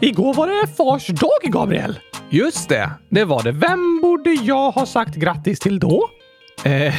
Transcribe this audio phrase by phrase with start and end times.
[0.00, 1.98] Igår var det fars dag, Gabriel.
[2.30, 3.52] Just det, det var det.
[3.52, 6.08] Vem borde jag ha sagt grattis till då?
[6.64, 6.94] Eh,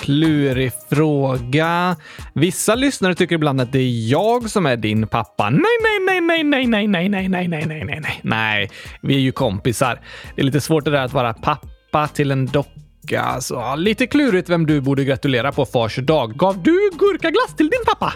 [0.00, 1.96] klurig fråga.
[2.34, 5.50] Vissa lyssnare tycker ibland att det är jag som är din pappa.
[5.50, 8.20] Nej, nej, nej, nej, nej, nej, nej, nej, nej, nej, nej, nej.
[8.22, 8.70] Nej,
[9.02, 10.00] vi är ju kompisar.
[10.34, 13.40] Det är lite svårt det där att vara pappa till en docka.
[13.40, 16.36] Så lite klurigt vem du borde gratulera på fars dag.
[16.36, 18.12] Gav du gurkaglass till din pappa?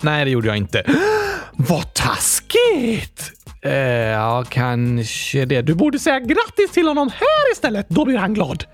[0.00, 0.84] Nej, det gjorde jag inte.
[1.52, 3.32] Vad taskigt!
[3.62, 5.62] Eh, ja, kanske det.
[5.62, 7.88] Du borde säga grattis till honom här istället.
[7.88, 8.64] Då blir han glad.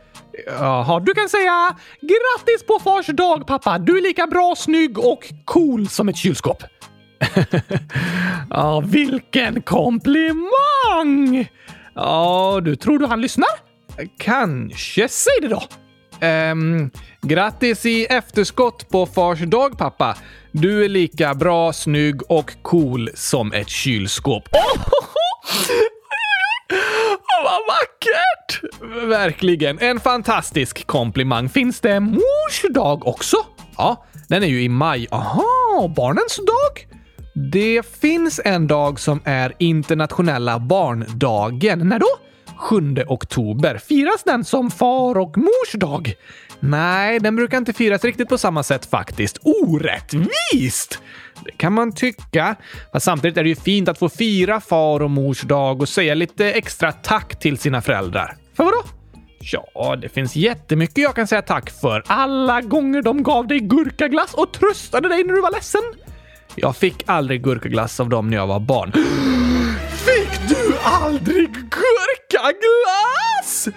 [0.47, 3.79] Jaha, du kan säga grattis på fars dag pappa.
[3.79, 6.63] Du är lika bra, snygg och cool som ett kylskåp.
[8.51, 11.49] ja, vilken komplimang!
[11.95, 13.49] Ja, du tror du han lyssnar?
[14.19, 15.09] Kanske.
[15.09, 15.63] Säg det då!
[16.23, 16.91] Um,
[17.23, 20.17] grattis i efterskott på fars dag, pappa.
[20.53, 24.49] Du är lika bra, snygg och cool som ett kylskåp.
[26.69, 27.43] Oh!
[27.45, 28.61] Vad vackert!
[29.09, 29.79] Verkligen.
[29.79, 31.49] En fantastisk komplimang.
[31.49, 33.37] Finns det mors dag också?
[33.77, 35.07] Ja, den är ju i maj.
[35.11, 36.97] Aha, barnens dag?
[37.53, 41.89] Det finns en dag som är internationella barndagen.
[41.89, 42.09] När då?
[42.57, 43.79] 7 oktober.
[43.79, 46.15] Firas den som far och mors dag?
[46.61, 49.39] Nej, den brukar inte firas riktigt på samma sätt faktiskt.
[49.43, 50.99] Orättvist!
[51.45, 52.57] Det kan man tycka.
[52.93, 56.15] Fast samtidigt är det ju fint att få fira far och mors dag och säga
[56.15, 58.37] lite extra tack till sina föräldrar.
[58.57, 58.83] För vadå?
[59.39, 62.03] Ja, det finns jättemycket jag kan säga tack för.
[62.07, 65.83] Alla gånger de gav dig gurkaglass och tröstade dig när du var ledsen.
[66.55, 68.93] Jag fick aldrig gurkaglass av dem när jag var barn.
[69.91, 71.71] Fick du aldrig
[72.29, 73.71] Kangalas!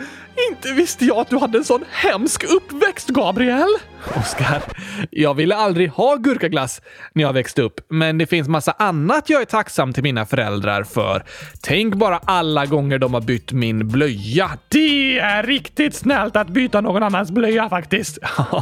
[0.48, 3.70] Inte visste jag att du hade en sån hemsk uppväxt, Gabriel!
[4.16, 4.64] Oskar,
[5.12, 6.82] jag ville aldrig ha gurkaglass
[7.14, 10.84] när jag växte upp, men det finns massa annat jag är tacksam till mina föräldrar
[10.84, 11.24] för.
[11.62, 14.50] Tänk bara alla gånger de har bytt min blöja.
[14.68, 18.18] Det är riktigt snällt att byta någon annans blöja faktiskt.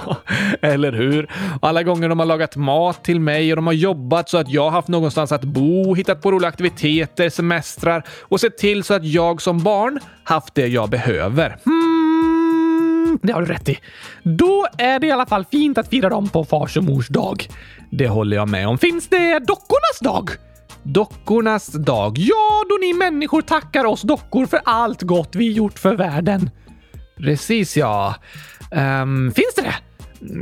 [0.62, 1.32] Eller hur?
[1.62, 4.64] Alla gånger de har lagat mat till mig och de har jobbat så att jag
[4.64, 9.06] har haft någonstans att bo, hittat på roliga aktiviteter, semestrar och sett till så att
[9.06, 11.58] jag som barn haft det jag behöver.
[11.66, 13.80] Hmm, det har du rätt i.
[14.24, 17.48] Då är det i alla fall fint att fira dem på fars och mors dag.
[17.92, 18.78] Det håller jag med om.
[18.78, 20.30] Finns det dockornas dag?
[20.84, 22.18] Dockornas dag?
[22.18, 26.50] Ja, då ni människor tackar oss dockor för allt gott vi gjort för världen.
[27.18, 28.16] Precis ja.
[28.72, 29.76] Um, finns det det?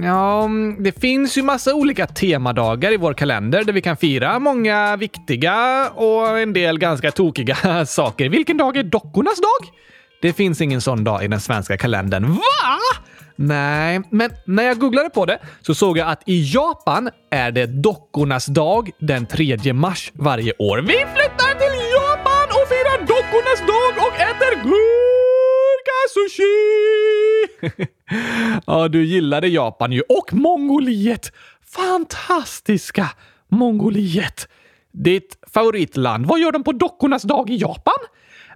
[0.03, 4.39] Ja, mm, det finns ju massa olika temadagar i vår kalender där vi kan fira
[4.39, 8.29] många viktiga och en del ganska tokiga saker.
[8.29, 9.69] Vilken dag är dockornas dag?
[10.21, 12.25] Det finns ingen sån dag i den svenska kalendern.
[12.33, 12.41] Va?
[13.35, 17.65] Nej, men när jag googlade på det så såg jag att i Japan är det
[17.65, 20.77] dockornas dag den 3 mars varje år.
[20.77, 26.45] Vi flyttar till Japan och firar dockornas dag och äter gurka-sushi!
[28.65, 30.01] ja, du gillade Japan ju.
[30.01, 31.31] Och Mongoliet!
[31.65, 33.09] Fantastiska
[33.47, 34.47] Mongoliet!
[34.91, 36.25] Ditt favoritland.
[36.25, 37.97] Vad gör de på dockornas dag i Japan?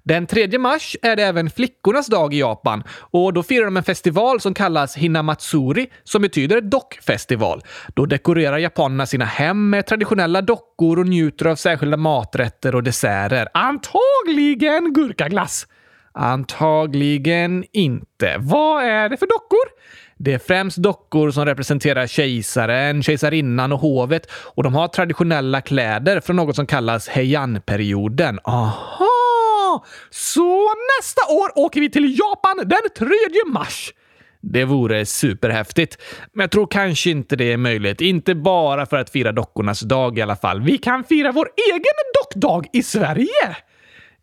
[0.04, 3.84] Den 3 mars är det även flickornas dag i Japan och då firar de en
[3.84, 7.62] festival som kallas Hinamatsuri som betyder dockfestival.
[7.96, 13.48] Då dekorerar japanerna sina hem med traditionella dockor och njuter av särskilda maträtter och desserter.
[13.54, 15.68] Antagligen gurkaglass.
[16.12, 18.36] Antagligen inte.
[18.40, 19.80] Vad är det för dockor?
[20.18, 26.20] Det är främst dockor som representerar kejsaren, kejsarinnan och hovet och de har traditionella kläder
[26.20, 28.40] från något som kallas Heian-perioden.
[28.44, 29.86] Aha!
[30.10, 33.10] Så nästa år åker vi till Japan den 3
[33.54, 33.94] mars!
[34.42, 35.98] Det vore superhäftigt.
[36.34, 38.02] Men jag tror kanske inte det är möjligt.
[38.02, 40.62] Inte bara för att fira dockornas dag i alla fall.
[40.62, 41.84] Vi kan fira vår egen
[42.22, 43.58] dockdag i Sverige!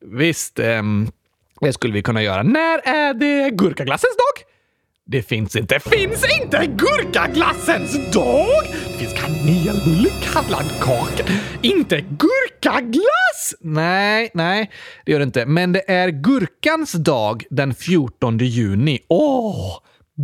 [0.00, 1.10] Visst, um,
[1.60, 2.42] det skulle vi kunna göra.
[2.42, 4.46] När är det gurkaglassens dag?
[5.08, 5.80] Det finns inte.
[5.80, 8.64] Finns inte gurkaglassens dag?
[8.86, 11.32] Det finns kanelbulle, kallad kaka.
[11.62, 13.54] Inte gurkaglass!
[13.60, 14.70] Nej, nej,
[15.04, 15.46] det gör det inte.
[15.46, 18.98] Men det är gurkans dag den 14 juni.
[19.08, 19.78] Åh!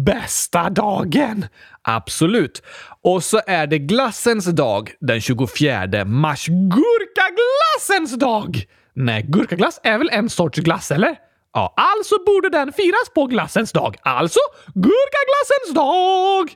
[0.07, 1.47] Bästa dagen!
[1.83, 2.63] Absolut.
[3.03, 6.47] Och så är det glassens dag den 24 mars.
[6.47, 8.67] Gurkaglassens dag!
[8.95, 11.17] Nej, gurkaglass är väl en sorts glass, eller?
[11.53, 13.97] Ja, alltså borde den firas på glassens dag.
[14.03, 14.41] Alltså
[14.75, 16.51] gurkaglassens dag!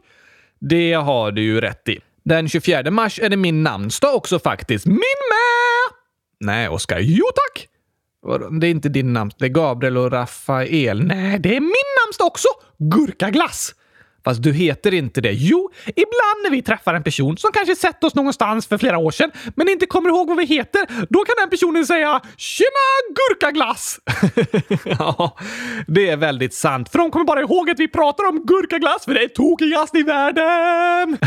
[0.60, 2.00] Det har du ju rätt i.
[2.24, 4.86] Den 24 mars är det min namnsdag också faktiskt.
[4.86, 5.96] Min med!
[6.40, 6.98] Nej, Oskar.
[6.98, 7.68] Jo tack!
[8.60, 9.40] Det är inte din namnsdag.
[9.40, 11.02] Det är Gabriel och Rafael.
[11.02, 11.72] Nej, det är min
[12.04, 12.48] namnsdag också.
[12.78, 13.74] Gurkaglass!
[14.26, 15.32] Fast du heter inte det.
[15.32, 19.10] Jo, ibland när vi träffar en person som kanske sett oss någonstans för flera år
[19.10, 24.00] sedan, men inte kommer ihåg vad vi heter, då kan den personen säga “Tjena gurkaglass!”
[24.98, 25.36] Ja,
[25.86, 26.88] det är väldigt sant.
[26.88, 30.02] För de kommer bara ihåg att vi pratar om gurkaglass för det är tokigast i
[30.02, 31.18] världen!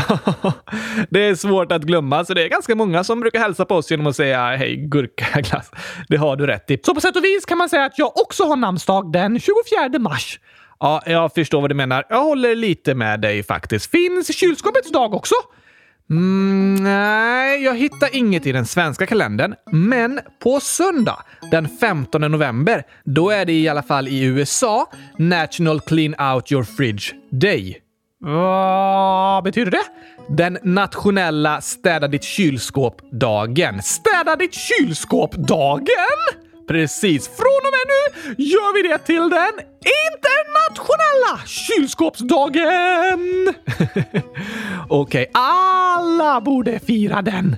[1.10, 3.90] det är svårt att glömma, så det är ganska många som brukar hälsa på oss
[3.90, 5.70] genom att säga hej gurkaglass.
[6.08, 6.78] Det har du rätt i.
[6.84, 9.98] Så på sätt och vis kan man säga att jag också har namnsdag den 24
[9.98, 10.38] mars.
[10.80, 12.04] Ja, jag förstår vad du menar.
[12.08, 13.90] Jag håller lite med dig faktiskt.
[13.90, 15.34] Finns kylskåpets dag också?
[16.10, 19.54] Mm, nej, jag hittar inget i den svenska kalendern.
[19.72, 25.80] Men på söndag, den 15 november, då är det i alla fall i USA National
[25.80, 27.78] Clean Out Your Fridge Day.
[28.20, 29.84] Vad betyder det?
[30.28, 33.82] Den nationella Städa ditt kylskåp-dagen.
[33.82, 36.49] Städa ditt kylskåp-dagen?
[36.70, 37.28] Precis.
[37.28, 38.02] Från och med nu
[38.44, 39.52] gör vi det till den
[40.08, 43.48] internationella kylskåpsdagen!
[44.88, 45.26] Okej, okay.
[45.32, 47.56] alla borde fira den.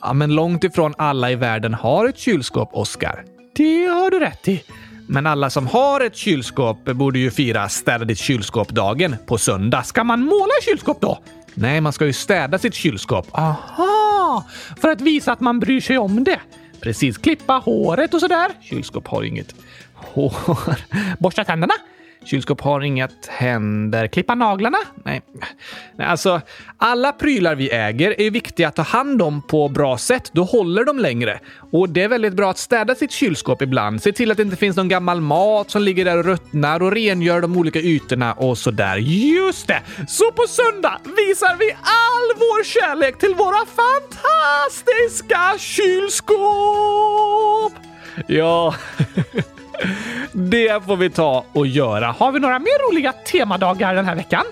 [0.00, 3.24] Ja, men långt ifrån alla i världen har ett kylskåp, Oscar.
[3.54, 4.62] Det har du rätt i.
[5.08, 9.82] Men alla som har ett kylskåp borde ju fira städa ditt kylskåp-dagen på söndag.
[9.82, 11.18] Ska man måla kylskåp då?
[11.54, 13.26] Nej, man ska ju städa sitt kylskåp.
[13.32, 14.44] Aha!
[14.80, 16.40] För att visa att man bryr sig om det.
[16.84, 18.50] Precis, klippa håret och sådär.
[18.60, 19.54] Kylskåp har inget
[19.94, 20.76] hår.
[21.18, 21.74] Borsta tänderna.
[22.24, 24.06] Kylskåp har inget händer.
[24.06, 24.78] Klippa naglarna?
[25.04, 25.22] Nej.
[25.96, 26.40] Nej, alltså
[26.78, 30.30] alla prylar vi äger är viktiga att ta hand om på bra sätt.
[30.32, 31.40] Då håller de längre.
[31.72, 34.02] Och det är väldigt bra att städa sitt kylskåp ibland.
[34.02, 36.92] Se till att det inte finns någon gammal mat som ligger där och ruttnar och
[36.92, 38.96] rengör de olika ytorna och sådär.
[38.96, 39.82] Just det!
[40.08, 46.34] Så på söndag visar vi all vår kärlek till våra fantastiska kylskåp!
[48.26, 48.74] Ja.
[50.32, 52.06] Det får vi ta och göra.
[52.06, 54.44] Har vi några mer roliga temadagar den här veckan?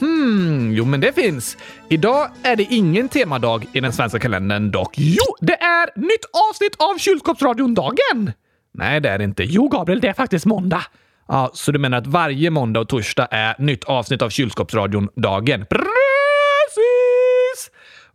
[0.00, 1.56] Hmm, jo men det finns.
[1.88, 4.94] Idag är det ingen temadag i den svenska kalendern dock.
[4.96, 8.32] Jo, det är nytt avsnitt av Kylskåpsradion-dagen!
[8.74, 9.42] Nej, det är det inte.
[9.44, 10.82] Jo, Gabriel, det är faktiskt måndag.
[11.28, 15.66] Ja, så du menar att varje måndag och torsdag är nytt avsnitt av Kylskåpsradion-dagen?
[15.70, 16.01] Brr!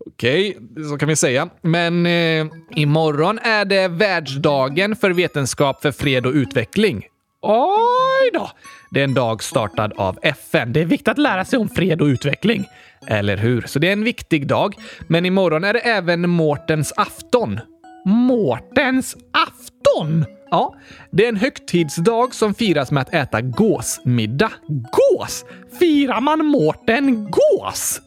[0.07, 0.57] Okej,
[0.89, 1.49] så kan vi säga.
[1.61, 7.05] Men eh, imorgon är det världsdagen för vetenskap för fred och utveckling.
[7.41, 8.51] Oj då!
[8.91, 10.73] Det är en dag startad av FN.
[10.73, 12.65] Det är viktigt att lära sig om fred och utveckling.
[13.07, 13.61] Eller hur?
[13.61, 14.75] Så det är en viktig dag.
[15.07, 17.59] Men imorgon är det även Mårtens afton.
[18.05, 20.25] Mårtens afton?
[20.51, 20.75] Ja,
[21.11, 24.51] det är en högtidsdag som firas med att äta gåsmiddag.
[24.67, 25.45] Gås?
[25.79, 28.01] Firar man Mårten gås?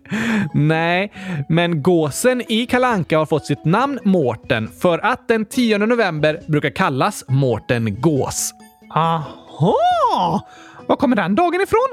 [0.54, 1.12] Nej,
[1.48, 6.70] men gåsen i Kalanka har fått sitt namn Mårten för att den 10 november brukar
[6.70, 8.52] kallas Mårten gås.
[8.94, 10.46] Aha!
[10.86, 11.88] Var kommer den dagen ifrån?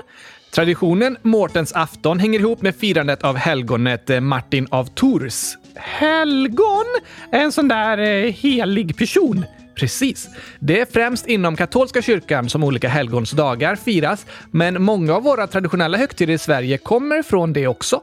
[0.53, 5.55] Traditionen Mårtens afton hänger ihop med firandet av helgonet eh, Martin av Tours.
[5.75, 6.85] Helgon?
[7.31, 9.45] En sån där eh, helig person?
[9.75, 10.29] Precis.
[10.59, 15.97] Det är främst inom katolska kyrkan som olika helgonsdagar firas, men många av våra traditionella
[15.97, 18.01] högtider i Sverige kommer från det också.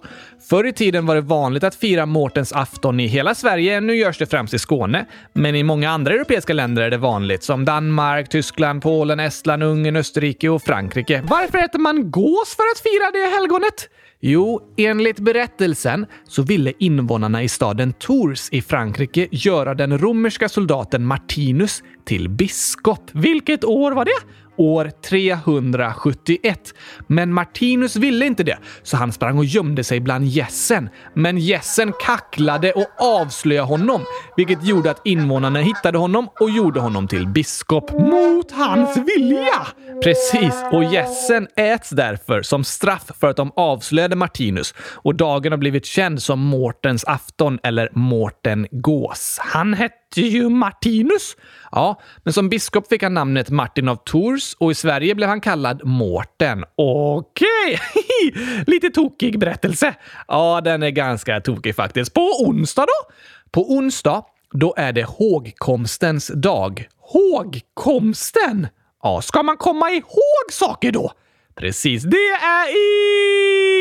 [0.48, 3.80] Förr i tiden var det vanligt att fira Mårtens afton i hela Sverige.
[3.80, 5.06] Nu görs det främst i Skåne.
[5.32, 9.96] Men i många andra europeiska länder är det vanligt, som Danmark, Tyskland, Polen, Estland, Ungern,
[9.96, 11.22] Österrike och Frankrike.
[11.24, 13.88] Varför äter man gås för att fira det helgonet?
[14.22, 21.06] Jo, enligt berättelsen så ville invånarna i staden Tours i Frankrike göra den romerska soldaten
[21.06, 23.10] Martinus till biskop.
[23.12, 24.10] Vilket år var det?
[24.56, 26.74] År 371.
[27.06, 30.88] Men Martinus ville inte det, så han sprang och gömde sig bland gässen.
[31.14, 34.04] Men gässen kacklade och avslöjade honom,
[34.36, 37.92] vilket gjorde att invånarna hittade honom och gjorde honom till biskop.
[37.92, 39.66] Mot hans vilja!
[40.04, 45.58] Precis, och gässen äts därför som straff för att de avslöjade Martinus och dagen har
[45.58, 49.38] blivit känd som Mårtens afton eller Mårten gås.
[49.40, 51.36] Han hette ju Martinus.
[51.70, 55.40] Ja, men som biskop fick han namnet Martin av Tours och i Sverige blev han
[55.40, 56.64] kallad Mårten.
[56.76, 57.80] Okej,
[58.66, 59.94] lite tokig berättelse.
[60.28, 62.14] Ja, den är ganska tokig faktiskt.
[62.14, 63.14] På onsdag då?
[63.50, 66.88] På onsdag, då är det hågkomstens dag.
[66.98, 68.66] Hågkomsten?
[69.02, 71.12] Ja, ska man komma ihåg saker då?
[71.54, 72.68] Precis, det är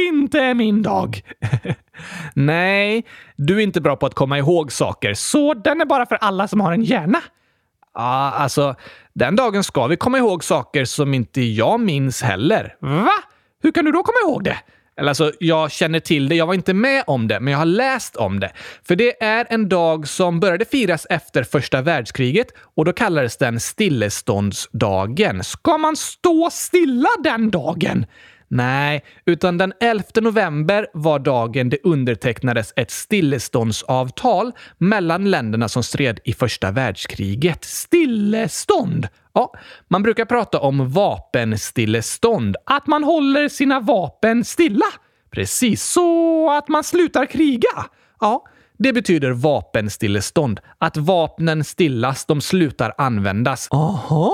[0.07, 1.21] inte min dag.
[2.33, 6.15] Nej, du är inte bra på att komma ihåg saker, så den är bara för
[6.15, 7.21] alla som har en hjärna.
[7.93, 8.75] Ja, alltså,
[9.13, 12.75] den dagen ska vi komma ihåg saker som inte jag minns heller.
[12.79, 13.11] Va?
[13.63, 14.57] Hur kan du då komma ihåg det?
[14.99, 16.35] Eller alltså, jag känner till det.
[16.35, 18.51] Jag var inte med om det, men jag har läst om det.
[18.87, 23.59] För det är en dag som började firas efter första världskriget och då kallades den
[23.59, 25.43] stilleståndsdagen.
[25.43, 28.05] Ska man stå stilla den dagen?
[28.51, 36.19] Nej, utan den 11 november var dagen det undertecknades ett stilleståndsavtal mellan länderna som stred
[36.23, 37.63] i första världskriget.
[37.65, 39.07] Stillestånd?
[39.33, 39.53] Ja,
[39.87, 42.55] man brukar prata om vapenstillestånd.
[42.65, 44.85] Att man håller sina vapen stilla?
[45.31, 45.83] Precis.
[45.83, 47.85] Så att man slutar kriga?
[48.19, 48.45] Ja,
[48.77, 50.59] det betyder vapenstillestånd.
[50.77, 53.67] Att vapnen stillas, de slutar användas.
[53.71, 54.33] Aha!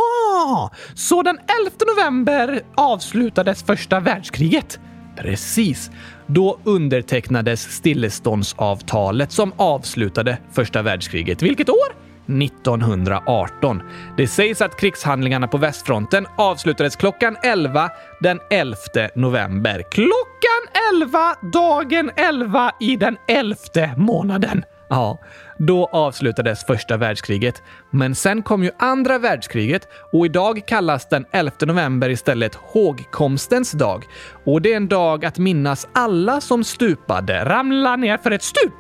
[0.96, 4.80] Så den 11 november avslutades första världskriget?
[5.18, 5.92] Precis.
[6.28, 11.42] Då undertecknades stilleståndsavtalet som avslutade första världskriget.
[11.42, 12.06] Vilket år?
[12.28, 13.82] 1918.
[14.18, 17.90] Det sägs att krigshandlingarna på västfronten avslutades klockan 11
[18.22, 18.78] den 11
[19.16, 19.84] november.
[19.92, 24.64] Klockan 11, dagen 11 i den elfte månaden.
[24.90, 25.20] Ja,
[25.58, 27.64] då avslutades första världskriget.
[27.92, 34.06] Men sen kom ju andra världskriget och idag kallas den 11 november istället hågkomstens dag.
[34.46, 38.74] Och det är en dag att minnas alla som stupade, Ramla ner för ett stup.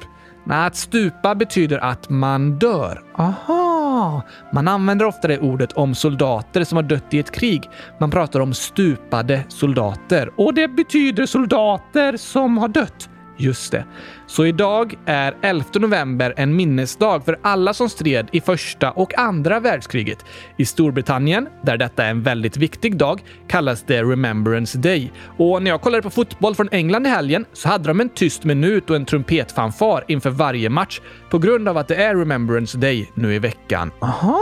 [0.47, 3.03] Nej, att stupa betyder att man dör.
[3.17, 4.21] Aha!
[4.53, 7.69] Man använder ofta det ordet om soldater som har dött i ett krig.
[7.99, 10.31] Man pratar om stupade soldater.
[10.35, 13.09] Och det betyder soldater som har dött.
[13.37, 13.85] Just det.
[14.27, 19.59] Så idag är 11 november en minnesdag för alla som stred i första och andra
[19.59, 20.25] världskriget.
[20.57, 25.11] I Storbritannien, där detta är en väldigt viktig dag, kallas det Remembrance Day.
[25.37, 28.43] Och när jag kollade på fotboll från England i helgen så hade de en tyst
[28.43, 33.11] minut och en trumpetfanfar inför varje match på grund av att det är Remembrance Day
[33.13, 33.91] nu i veckan.
[34.01, 34.39] Aha!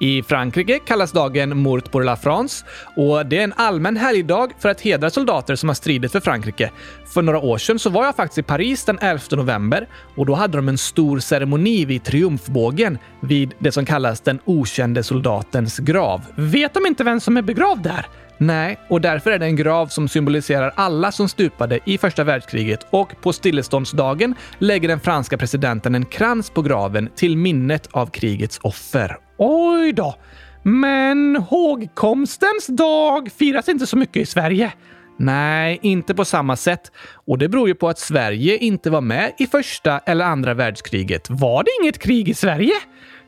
[0.00, 2.64] I Frankrike kallas dagen Mort pour la France
[2.96, 6.70] och det är en allmän helgdag för att hedra soldater som har stridit för Frankrike.
[7.06, 10.34] För några år sedan så var jag faktiskt i Paris den 11 november och då
[10.34, 16.20] hade de en stor ceremoni vid Triumfbågen vid det som kallas den okände soldatens grav.
[16.36, 18.06] Vet de inte vem som är begravd där?
[18.38, 22.86] Nej, och därför är det en grav som symboliserar alla som stupade i första världskriget
[22.90, 28.58] och på stilleståndsdagen lägger den franska presidenten en krans på graven till minnet av krigets
[28.62, 29.23] offer.
[29.36, 30.14] Oj då!
[30.62, 34.72] Men hågkomstens dag firas inte så mycket i Sverige.
[35.16, 36.92] Nej, inte på samma sätt.
[37.26, 41.30] Och det beror ju på att Sverige inte var med i första eller andra världskriget.
[41.30, 42.74] Var det inget krig i Sverige?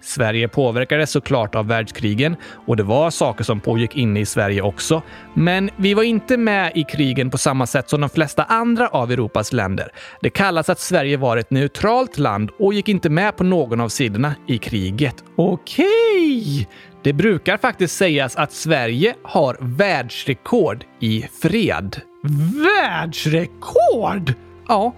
[0.01, 2.37] Sverige påverkades såklart av världskrigen
[2.67, 5.03] och det var saker som pågick inne i Sverige också.
[5.35, 9.13] Men vi var inte med i krigen på samma sätt som de flesta andra av
[9.13, 9.89] Europas länder.
[10.21, 13.89] Det kallas att Sverige var ett neutralt land och gick inte med på någon av
[13.89, 15.25] sidorna i kriget.
[15.37, 16.69] Okej!
[17.03, 22.01] Det brukar faktiskt sägas att Sverige har världsrekord i fred.
[22.65, 24.35] Världsrekord?
[24.69, 24.95] Ja,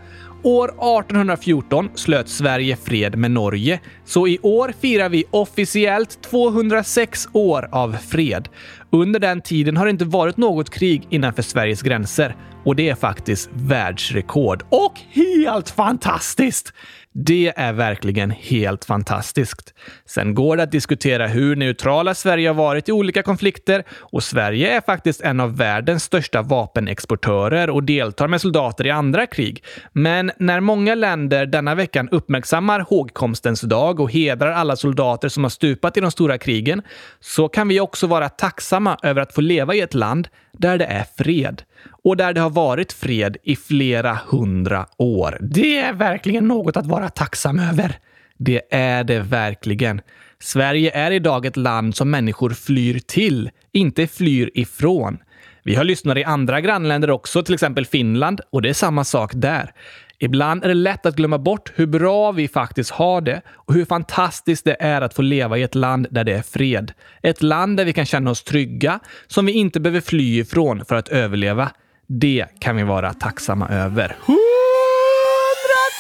[0.49, 7.69] År 1814 slöt Sverige fred med Norge, så i år firar vi officiellt 206 år
[7.73, 8.49] av fred.
[8.90, 12.95] Under den tiden har det inte varit något krig innanför Sveriges gränser och det är
[12.95, 14.62] faktiskt världsrekord.
[14.71, 16.73] Och helt fantastiskt!
[17.20, 19.75] Det är verkligen helt fantastiskt.
[20.06, 24.76] Sen går det att diskutera hur neutrala Sverige har varit i olika konflikter och Sverige
[24.76, 29.64] är faktiskt en av världens största vapenexportörer och deltar med soldater i andra krig.
[29.92, 35.50] Men när många länder denna veckan uppmärksammar hågkomstens dag och hedrar alla soldater som har
[35.50, 36.82] stupat i de stora krigen
[37.20, 40.84] så kan vi också vara tacksamma över att få leva i ett land där det
[40.84, 41.62] är fred
[42.08, 45.38] och där det har varit fred i flera hundra år.
[45.40, 47.98] Det är verkligen något att vara tacksam över.
[48.38, 50.00] Det är det verkligen.
[50.38, 55.18] Sverige är idag ett land som människor flyr till, inte flyr ifrån.
[55.62, 59.32] Vi har lyssnare i andra grannländer också, till exempel Finland, och det är samma sak
[59.34, 59.72] där.
[60.18, 63.84] Ibland är det lätt att glömma bort hur bra vi faktiskt har det och hur
[63.84, 66.92] fantastiskt det är att få leva i ett land där det är fred.
[67.22, 70.94] Ett land där vi kan känna oss trygga, som vi inte behöver fly ifrån för
[70.94, 71.70] att överleva.
[72.10, 74.04] Det kan vi vara tacksamma över.
[74.04, 74.38] 100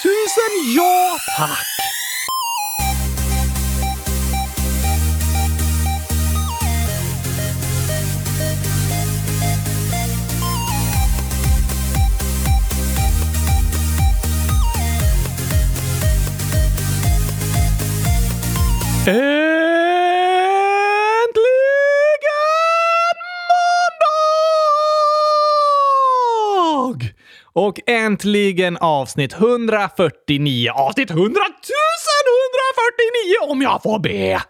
[0.04, 1.66] 000 ja tack!
[19.06, 19.67] Hey!
[27.58, 30.70] Och äntligen avsnitt 149.
[30.70, 31.34] Avsnitt 100 149
[33.48, 34.42] om jag får be!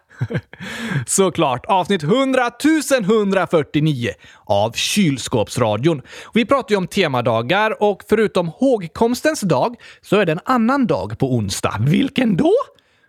[1.07, 4.11] Såklart, avsnitt 100 149
[4.45, 6.03] av Kylskåpsradion.
[6.35, 11.19] Vi pratar ju om temadagar och förutom hågkomstens dag så är det en annan dag
[11.19, 11.77] på onsdag.
[11.81, 12.53] Vilken då?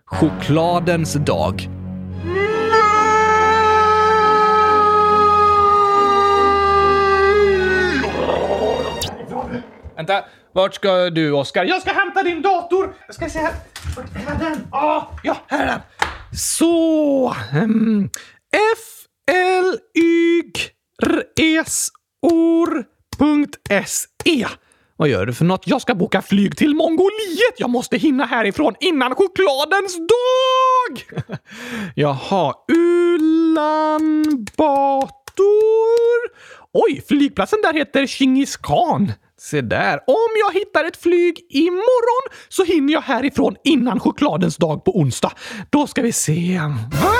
[0.06, 1.68] Chokladens dag.
[10.00, 10.24] Vänta.
[10.52, 11.64] Vart ska du, Oskar?
[11.64, 12.94] Jag ska hämta din dator!
[13.06, 13.52] Jag ska se här.
[13.96, 14.66] Vart är den?
[14.72, 15.80] Ah, ja, här är den.
[16.32, 17.34] Så...
[17.54, 18.10] Um,
[18.52, 20.42] F L Y
[21.02, 21.24] R
[21.64, 21.88] S
[22.22, 23.26] or.se
[24.96, 25.66] vad gör du för något?
[25.66, 27.54] Jag ska boka flyg till Mongoliet!
[27.56, 31.04] Jag måste hinna härifrån innan chokladens dag!
[31.94, 34.24] Jaha, Ulan
[34.56, 36.30] Bator.
[36.72, 39.12] Oj, flygplatsen där heter Chingis khan.
[39.42, 40.00] Se där.
[40.06, 45.32] Om jag hittar ett flyg imorgon så hinner jag härifrån innan chokladens dag på onsdag.
[45.70, 46.60] Då ska vi se.
[47.02, 47.14] Va?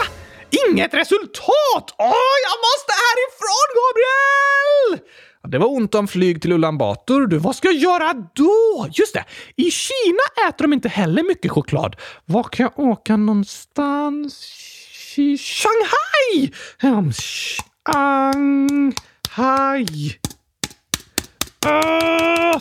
[0.69, 1.95] Inget resultat!
[1.99, 5.07] Åh, jag måste härifrån, Gabriel!
[5.49, 7.27] Det var ont om flyg till Ulan Bator.
[7.27, 8.87] Du, vad ska jag göra då?
[8.93, 9.25] Just det,
[9.57, 11.97] i Kina äter de inte heller mycket choklad.
[12.25, 14.45] Var kan jag åka någonstans?
[15.17, 16.53] Shanghai!
[16.83, 17.12] Um,
[19.27, 20.20] Shanghai.
[21.67, 22.61] Ah!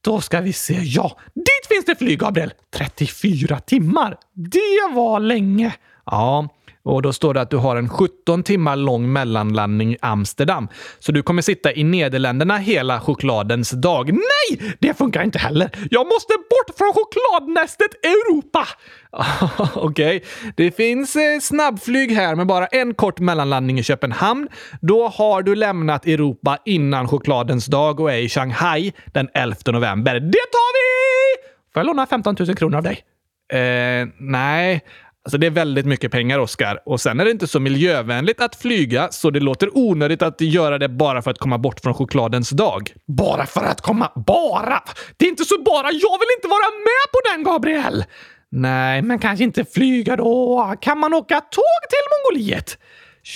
[0.00, 0.74] Då ska vi se.
[0.74, 2.52] Ja, dit finns det flyg, Gabriel.
[2.76, 4.18] 34 timmar.
[4.34, 5.74] Det var länge.
[6.06, 6.48] Ja,
[6.82, 10.68] och då står det att du har en 17 timmar lång mellanlandning i Amsterdam.
[10.98, 14.12] Så du kommer sitta i Nederländerna hela chokladens dag.
[14.12, 14.76] Nej!
[14.78, 15.70] Det funkar inte heller.
[15.90, 18.66] Jag måste bort från chokladnästet Europa!
[19.74, 20.20] Okej, okay.
[20.56, 24.48] det finns eh, snabbflyg här med bara en kort mellanlandning i Köpenhamn.
[24.80, 30.14] Då har du lämnat Europa innan chokladens dag och är i Shanghai den 11 november.
[30.14, 30.20] Det
[30.52, 31.42] tar vi!
[31.72, 33.04] Får jag låna 15 000 kronor av dig?
[33.52, 34.80] Eh, nej.
[35.24, 36.82] Alltså det är väldigt mycket pengar, Oskar.
[36.86, 40.78] Och sen är det inte så miljövänligt att flyga, så det låter onödigt att göra
[40.78, 42.92] det bara för att komma bort från chokladens dag.
[43.06, 44.12] Bara för att komma...
[44.26, 44.82] Bara?
[45.16, 45.90] Det är inte så bara.
[45.90, 48.04] Jag vill inte vara med på den, Gabriel!
[48.52, 50.74] Nej, men kanske inte flyga då.
[50.80, 52.78] Kan man åka tåg till Mongoliet?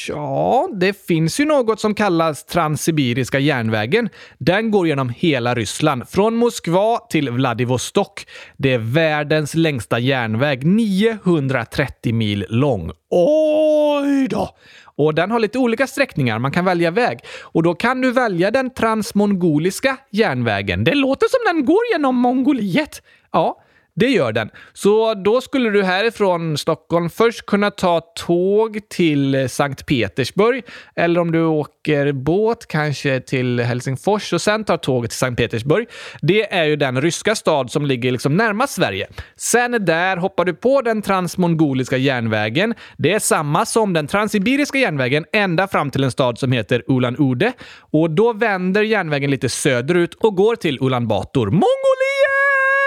[0.08, 4.08] Ja, det finns ju något som kallas Transsibiriska järnvägen.
[4.38, 8.26] Den går genom hela Ryssland, från Moskva till Vladivostok.
[8.56, 12.90] Det är världens längsta järnväg, 930 mil lång.
[13.10, 14.56] Oj då!
[14.96, 16.38] Och den har lite olika sträckningar.
[16.38, 17.18] Man kan välja väg.
[17.42, 20.84] Och då kan du välja den transmongoliska järnvägen.
[20.84, 23.02] Det låter som den går genom Mongoliet.
[23.32, 23.63] Ja,
[23.96, 24.50] det gör den.
[24.72, 30.64] Så då skulle du härifrån Stockholm först kunna ta tåg till Sankt Petersburg
[30.96, 35.86] eller om du åker båt kanske till Helsingfors och sen tar tåget till Sankt Petersburg.
[36.22, 39.08] Det är ju den ryska stad som ligger liksom närmast Sverige.
[39.36, 42.74] Sen där hoppar du på den transmongoliska järnvägen.
[42.96, 47.52] Det är samma som den transsibiriska järnvägen ända fram till en stad som heter Ulan-Ude
[47.78, 51.46] och då vänder järnvägen lite söderut och går till Ulan Bator.
[51.46, 52.83] Mongoliet!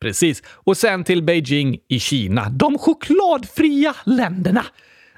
[0.00, 0.42] Precis.
[0.46, 2.48] Och sen till Beijing i Kina.
[2.48, 4.64] De chokladfria länderna.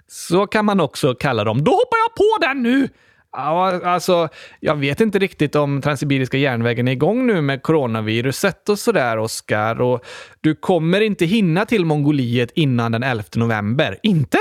[0.09, 1.65] Så kan man också kalla dem.
[1.65, 2.89] Då hoppar jag på den nu!
[3.33, 4.29] Ja, alltså,
[4.61, 9.81] jag vet inte riktigt om Transsibiriska järnvägen är igång nu med coronaviruset och sådär, Oskar.
[9.81, 10.05] Och
[10.41, 13.99] du kommer inte hinna till Mongoliet innan den 11 november.
[14.03, 14.39] Inte?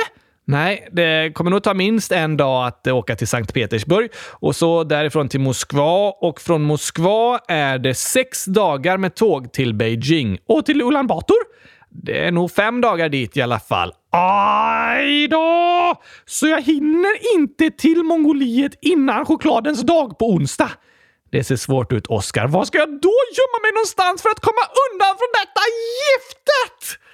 [0.48, 4.84] Nej, det kommer nog ta minst en dag att åka till Sankt Petersburg och så
[4.84, 10.38] därifrån till Moskva och från Moskva är det sex dagar med tåg till Beijing.
[10.48, 11.38] Och till Ulan Bator?
[11.90, 13.94] Det är nog fem dagar dit i alla fall.
[14.12, 16.02] Aj då!
[16.26, 20.72] Så jag hinner inte till Mongoliet innan chokladens dag på onsdag.
[21.32, 22.48] Det ser svårt ut, Oskar.
[22.48, 25.62] Var ska jag då gömma mig någonstans för att komma undan från detta
[26.00, 27.05] giftet?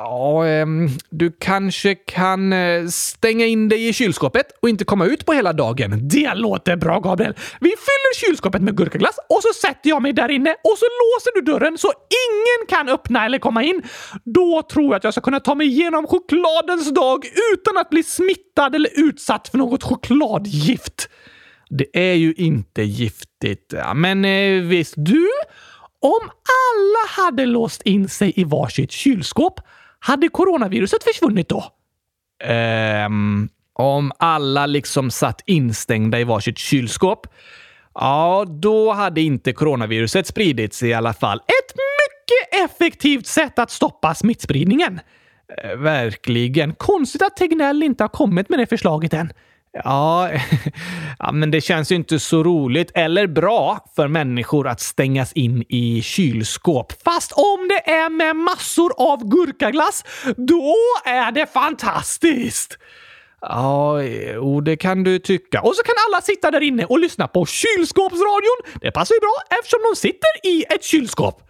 [0.00, 5.26] Ja, ehm, du kanske kan eh, stänga in dig i kylskåpet och inte komma ut
[5.26, 6.08] på hela dagen.
[6.08, 7.34] Det låter bra, Gabriel.
[7.60, 11.34] Vi fyller kylskåpet med gurkaglass och så sätter jag mig där inne och så låser
[11.34, 13.82] du dörren så ingen kan öppna eller komma in.
[14.24, 18.02] Då tror jag att jag ska kunna ta mig igenom chokladens dag utan att bli
[18.02, 21.08] smittad eller utsatt för något chokladgift.
[21.70, 23.74] Det är ju inte giftigt.
[23.94, 25.28] Men eh, visst, du?
[26.00, 29.60] Om alla hade låst in sig i varsitt kylskåp
[29.98, 31.64] hade coronaviruset försvunnit då?
[33.06, 37.26] Um, om alla liksom satt instängda i varsitt kylskåp?
[37.94, 41.38] Ja, då hade inte coronaviruset spridits i alla fall.
[41.38, 45.00] Ett mycket effektivt sätt att stoppa smittspridningen.
[45.64, 46.74] Eh, verkligen.
[46.74, 49.32] Konstigt att Tegnell inte har kommit med det förslaget än.
[49.72, 50.30] Ja,
[51.18, 55.64] ja, men det känns ju inte så roligt eller bra för människor att stängas in
[55.68, 56.92] i kylskåp.
[57.04, 60.04] Fast om det är med massor av gurkaglass,
[60.36, 62.78] då är det fantastiskt!
[63.40, 65.60] Ja, jo, det kan du tycka.
[65.62, 68.80] Och så kan alla sitta där inne och lyssna på kylskåpsradion.
[68.80, 71.47] Det passar ju bra eftersom de sitter i ett kylskåp.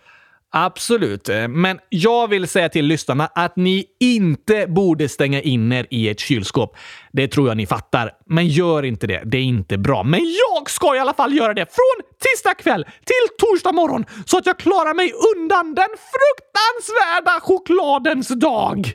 [0.50, 5.86] Absolut, eh, men jag vill säga till lyssnarna att ni inte borde stänga in er
[5.90, 6.76] i ett kylskåp.
[7.12, 8.12] Det tror jag ni fattar.
[8.26, 9.22] Men gör inte det.
[9.24, 10.02] Det är inte bra.
[10.02, 14.38] Men jag ska i alla fall göra det från tisdag kväll till torsdag morgon så
[14.38, 18.92] att jag klarar mig undan den fruktansvärda chokladens dag.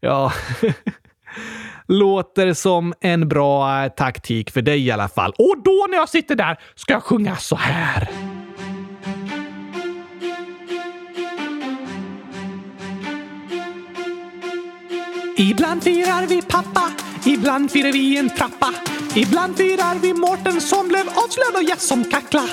[0.00, 0.32] Ja,
[1.88, 5.32] låter som en bra taktik för dig i alla fall.
[5.38, 8.27] Och då när jag sitter där ska jag sjunga så här.
[15.40, 16.90] Ibland firar vi pappa,
[17.24, 18.74] ibland firar vi en trappa.
[19.14, 22.44] Ibland firar vi Mårten som blev avslöjad och gäst som kackla.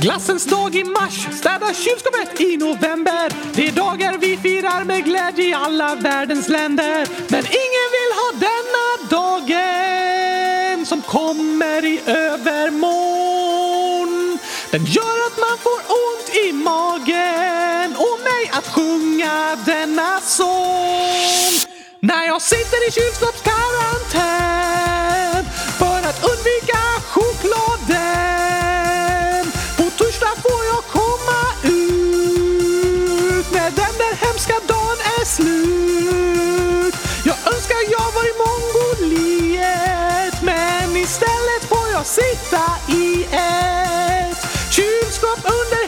[0.00, 3.32] Glassens dag i mars, städa kylskåpet i november.
[3.54, 7.06] Det är dagar vi firar med glädje i alla världens länder.
[7.28, 14.38] Men ingen vill ha denna dagen som kommer i övermorgon.
[14.70, 21.71] Den gör att man får ont i magen och mig att sjunga denna sång.
[22.04, 25.44] När jag sitter i kylskåpskarantän
[25.78, 26.78] för att undvika
[27.14, 27.92] chokladen.
[29.76, 36.94] På torsdag får jag komma ut när den där hemska dagen är slut.
[37.24, 45.81] Jag önskar jag var i Mongoliet men istället får jag sitta i ett kylskåp under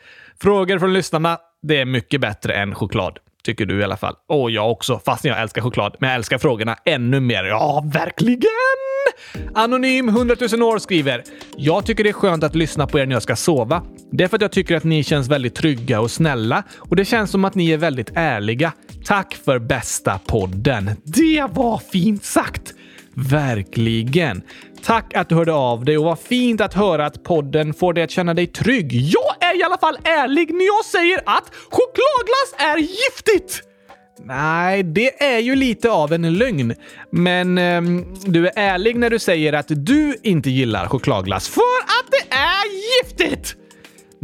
[0.41, 3.19] Frågor från lyssnarna, det är mycket bättre än choklad.
[3.43, 4.15] Tycker du i alla fall.
[4.29, 5.95] Och jag också, fast jag älskar choklad.
[5.99, 7.43] Men jag älskar frågorna ännu mer.
[7.43, 8.39] Ja, verkligen!
[9.53, 11.23] Anonym 100 000 år skriver
[11.57, 13.83] “Jag tycker det är skönt att lyssna på er när jag ska sova.
[14.11, 17.05] Det är för att jag tycker att ni känns väldigt trygga och snälla och det
[17.05, 18.71] känns som att ni är väldigt ärliga.
[19.05, 22.73] Tack för bästa podden.” Det var fint sagt!
[23.15, 24.41] Verkligen.
[24.83, 28.03] Tack att du hörde av dig och vad fint att höra att podden får dig
[28.03, 28.93] att känna dig trygg.
[28.93, 33.61] Jag är i alla fall ärlig när jag säger att chokladglass är giftigt!
[34.25, 36.75] Nej, det är ju lite av en lögn.
[37.09, 42.11] Men ehm, du är ärlig när du säger att du inte gillar chokladglass för att
[42.11, 42.63] det är
[43.03, 43.55] giftigt!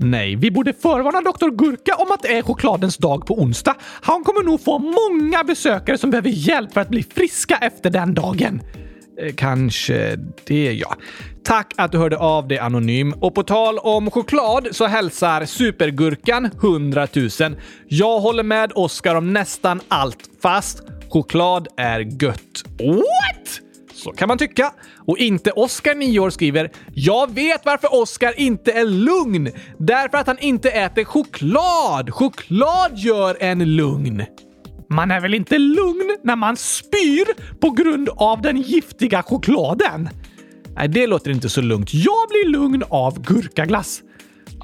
[0.01, 1.49] Nej, vi borde förvarna Dr.
[1.49, 3.75] Gurka om att det är chokladens dag på onsdag.
[3.81, 8.13] Han kommer nog få många besökare som behöver hjälp för att bli friska efter den
[8.13, 8.61] dagen.
[9.21, 10.95] Eh, kanske det, ja.
[11.43, 13.13] Tack att du hörde av dig Anonym.
[13.13, 17.29] Och på tal om choklad så hälsar Supergurkan 100 000.
[17.87, 22.63] Jag håller med Oskar om nästan allt, fast choklad är gött.
[22.79, 23.68] What?
[24.03, 24.73] Så kan man tycka.
[25.07, 29.51] Och inte Oskar 9 år skriver “Jag vet varför Oskar inte är lugn.
[29.77, 32.13] Därför att han inte äter choklad.
[32.13, 34.23] Choklad gör en lugn.”
[34.89, 37.25] Man är väl inte lugn när man spyr
[37.59, 40.09] på grund av den giftiga chokladen?
[40.75, 41.93] Nej, det låter inte så lugnt.
[41.93, 44.01] Jag blir lugn av gurkaglass.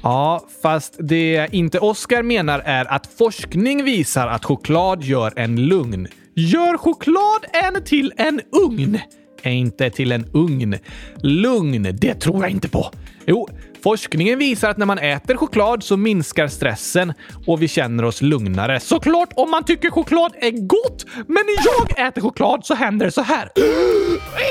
[0.02, 6.08] Ja, fast det inte Oskar menar är att forskning visar att choklad gör en lugn.
[6.34, 8.98] Gör choklad en till en ugn?
[9.46, 10.78] Inte till en ugn.
[11.16, 12.90] Lugn, det tror jag inte på.
[13.26, 13.48] Jo,
[13.82, 17.12] forskningen visar att när man äter choklad så minskar stressen
[17.46, 18.80] och vi känner oss lugnare.
[18.80, 23.12] Såklart om man tycker choklad är gott, men när jag äter choklad så händer det
[23.12, 23.50] så här.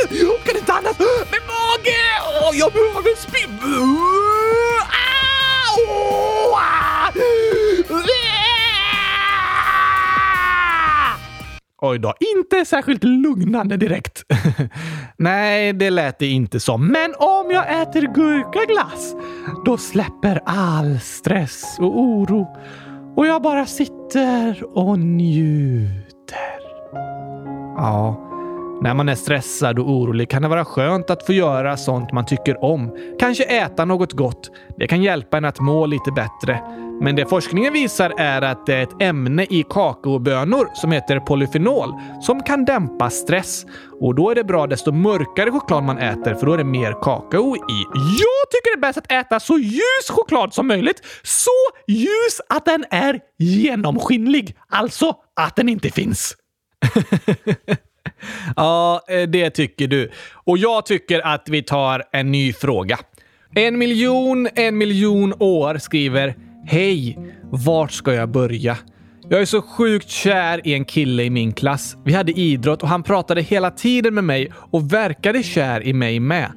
[0.10, 2.02] Jag kan inte andas med mage!
[2.42, 3.40] Oh, jag behöver spy...
[11.82, 14.15] Oj då, inte särskilt lugnande direkt.
[15.18, 16.88] Nej, det lät det inte som.
[16.88, 19.16] Men om jag äter gurkaglass,
[19.66, 22.48] då släpper all stress och oro
[23.16, 26.06] och jag bara sitter och njuter.
[27.78, 28.22] Ja,
[28.82, 32.26] när man är stressad och orolig kan det vara skönt att få göra sånt man
[32.26, 32.98] tycker om.
[33.20, 34.52] Kanske äta något gott.
[34.78, 36.62] Det kan hjälpa en att må lite bättre.
[37.02, 41.94] Men det forskningen visar är att det är ett ämne i kakaobönor som heter polyfenol
[42.22, 43.66] som kan dämpa stress.
[44.02, 46.92] Och då är det bra desto mörkare choklad man äter för då är det mer
[46.92, 47.86] kakao i.
[47.94, 51.02] Jag tycker det är bäst att äta så ljus choklad som möjligt.
[51.24, 51.52] Så
[51.88, 54.56] ljus att den är genomskinlig.
[54.70, 56.36] Alltså att den inte finns.
[58.56, 60.12] ja, eh, det tycker du.
[60.34, 63.00] Och jag tycker att vi tar en ny fråga.
[63.56, 66.36] En miljon, en miljon år skriver
[66.68, 67.20] Hej!
[67.52, 68.78] Vart ska jag börja?
[69.30, 71.98] Jag är så sjukt kär i en kille i min klass.
[72.04, 76.20] Vi hade idrott och han pratade hela tiden med mig och verkade kär i mig
[76.20, 76.52] med.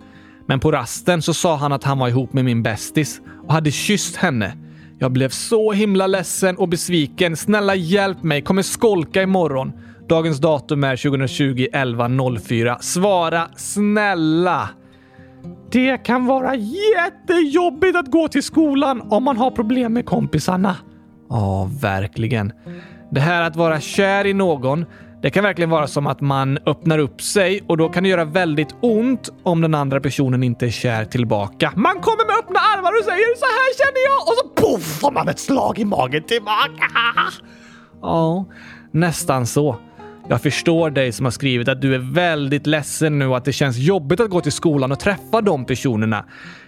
[0.47, 3.71] Men på rasten så sa han att han var ihop med min bästis och hade
[3.71, 4.53] kysst henne.
[4.99, 7.37] Jag blev så himla ledsen och besviken.
[7.37, 9.73] Snälla hjälp mig, kommer skolka imorgon.
[10.09, 12.09] Dagens datum är 2020 11
[12.49, 12.79] 04.
[12.81, 14.68] Svara snälla!
[15.70, 20.77] Det kan vara jättejobbigt att gå till skolan om man har problem med kompisarna.
[21.31, 22.53] Ja, verkligen.
[23.11, 24.85] Det här att vara kär i någon,
[25.22, 28.24] det kan verkligen vara som att man öppnar upp sig och då kan det göra
[28.24, 31.72] väldigt ont om den andra personen inte är kär tillbaka.
[31.77, 35.12] Man kommer med öppna armar och säger så här känner jag och så poff får
[35.12, 36.90] man ett slag i magen tillbaka.
[38.03, 38.44] Ja,
[38.92, 39.77] nästan så.
[40.31, 43.53] Jag förstår dig som har skrivit att du är väldigt ledsen nu och att det
[43.53, 46.25] känns jobbigt att gå till skolan och träffa de personerna.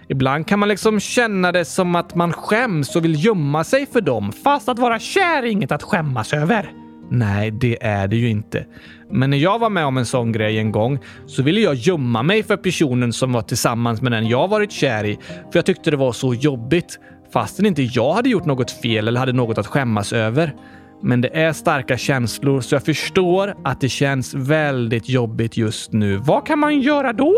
[0.09, 4.01] Ibland kan man liksom känna det som att man skäms och vill gömma sig för
[4.01, 4.33] dem.
[4.33, 6.73] Fast att vara kär är inget att skämmas över.
[7.11, 8.66] Nej, det är det ju inte.
[9.11, 12.23] Men när jag var med om en sån grej en gång så ville jag gömma
[12.23, 15.18] mig för personen som var tillsammans med den jag varit kär i.
[15.25, 16.99] För jag tyckte det var så jobbigt.
[17.33, 20.55] Fastän inte jag hade gjort något fel eller hade något att skämmas över.
[21.02, 26.16] Men det är starka känslor så jag förstår att det känns väldigt jobbigt just nu.
[26.16, 27.34] Vad kan man göra då?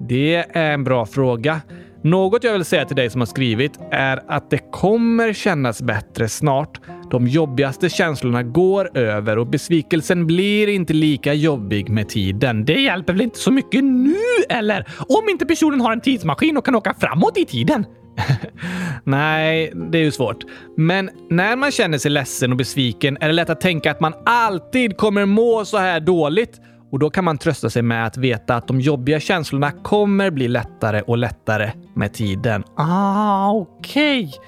[0.00, 1.60] Det är en bra fråga.
[2.02, 6.28] Något jag vill säga till dig som har skrivit är att det kommer kännas bättre
[6.28, 6.80] snart.
[7.10, 12.64] De jobbigaste känslorna går över och besvikelsen blir inte lika jobbig med tiden.
[12.64, 14.16] Det hjälper väl inte så mycket nu
[14.48, 14.86] eller?
[15.08, 17.86] Om inte personen har en tidsmaskin och kan åka framåt i tiden.
[19.04, 20.44] Nej, det är ju svårt.
[20.76, 24.14] Men när man känner sig ledsen och besviken är det lätt att tänka att man
[24.24, 26.60] alltid kommer må så här dåligt.
[26.92, 30.48] Och då kan man trösta sig med att veta att de jobbiga känslorna kommer bli
[30.48, 32.64] lättare och lättare med tiden.
[32.76, 34.24] Ah, okej.
[34.24, 34.38] Okay.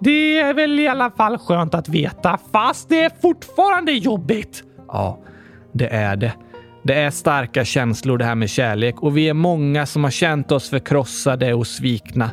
[0.00, 4.62] Det är väl i alla fall skönt att veta, fast det är fortfarande jobbigt.
[4.88, 5.18] Ja,
[5.72, 6.32] det är det.
[6.82, 10.52] Det är starka känslor det här med kärlek och vi är många som har känt
[10.52, 12.30] oss förkrossade och svikna.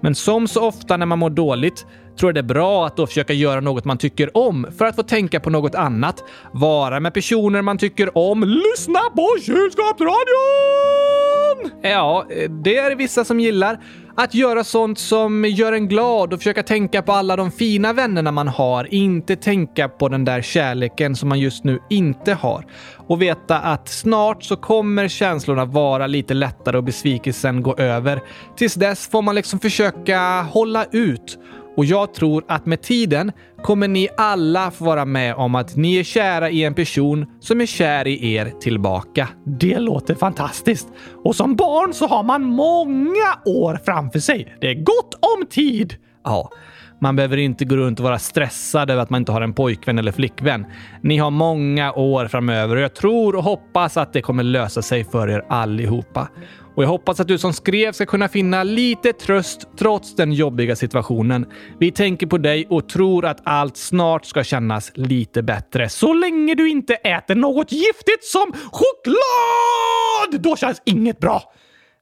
[0.00, 1.86] Men som så ofta när man mår dåligt
[2.18, 4.96] tror jag det är bra att då försöka göra något man tycker om för att
[4.96, 6.24] få tänka på något annat.
[6.52, 8.44] Vara med personer man tycker om.
[8.44, 11.80] Lyssna på kylskåpsradion!
[11.82, 13.78] Ja, eh, det är det vissa som gillar.
[14.20, 18.32] Att göra sånt som gör en glad och försöka tänka på alla de fina vännerna
[18.32, 18.94] man har.
[18.94, 22.66] Inte tänka på den där kärleken som man just nu inte har.
[22.96, 28.20] Och veta att snart så kommer känslorna vara lite lättare och besvikelsen gå över.
[28.56, 31.38] Tills dess får man liksom försöka hålla ut.
[31.78, 35.96] Och jag tror att med tiden kommer ni alla få vara med om att ni
[35.96, 39.28] är kära i en person som är kär i er tillbaka.
[39.44, 40.88] Det låter fantastiskt.
[41.24, 44.56] Och som barn så har man många år framför sig.
[44.60, 45.94] Det är gott om tid.
[46.24, 46.50] Ja,
[47.00, 49.98] man behöver inte gå runt och vara stressad över att man inte har en pojkvän
[49.98, 50.66] eller flickvän.
[51.02, 55.04] Ni har många år framöver och jag tror och hoppas att det kommer lösa sig
[55.04, 56.28] för er allihopa.
[56.78, 60.76] Och jag hoppas att du som skrev ska kunna finna lite tröst trots den jobbiga
[60.76, 61.46] situationen.
[61.78, 65.88] Vi tänker på dig och tror att allt snart ska kännas lite bättre.
[65.88, 70.42] Så länge du inte äter något giftigt som choklad!
[70.42, 71.52] Då känns inget bra.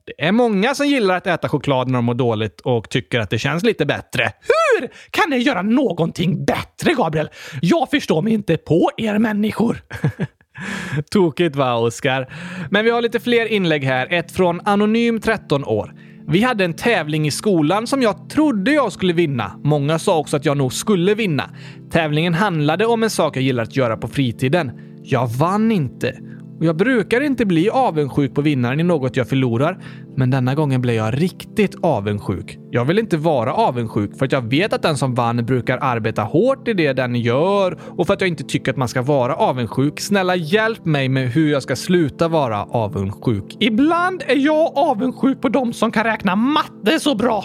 [0.04, 3.30] Det är många som gillar att äta choklad när de mår dåligt och tycker att
[3.30, 4.32] det känns lite bättre.
[4.40, 7.28] Hur kan ni göra någonting bättre, Gabriel?
[7.62, 9.82] Jag förstår mig inte på er människor.
[11.10, 12.26] Tokigt va, Oskar?
[12.70, 14.06] Men vi har lite fler inlägg här.
[14.10, 15.94] Ett från Anonym 13 år.
[16.28, 19.60] Vi hade en tävling i skolan som jag trodde jag skulle vinna.
[19.64, 21.50] Många sa också att jag nog skulle vinna.
[21.90, 24.72] Tävlingen handlade om en sak jag gillar att göra på fritiden.
[25.02, 26.18] Jag vann inte.
[26.58, 29.78] Och jag brukar inte bli avundsjuk på vinnaren i något jag förlorar,
[30.16, 32.58] men denna gången blev jag riktigt avundsjuk.
[32.70, 36.22] Jag vill inte vara avundsjuk för att jag vet att den som vann brukar arbeta
[36.22, 39.34] hårt i det den gör och för att jag inte tycker att man ska vara
[39.36, 40.00] avundsjuk.
[40.00, 43.56] Snälla hjälp mig med hur jag ska sluta vara avundsjuk.
[43.60, 47.44] Ibland är jag avundsjuk på de som kan räkna matte så bra.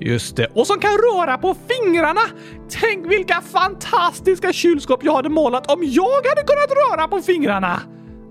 [0.00, 0.46] Just det.
[0.54, 2.20] Och som kan röra på fingrarna!
[2.70, 7.80] Tänk vilka fantastiska kylskåp jag hade målat om jag hade kunnat röra på fingrarna!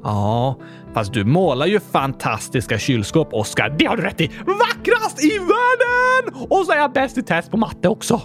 [0.07, 0.55] Ja,
[0.93, 3.75] fast du målar ju fantastiska kylskåp, Oskar.
[3.79, 4.31] Det har du rätt i!
[4.45, 6.47] Vackrast i världen!
[6.49, 8.21] Och så är jag bäst i test på matte också.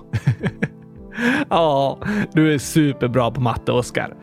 [1.51, 1.99] ja,
[2.33, 4.15] du är superbra på matte, Oskar.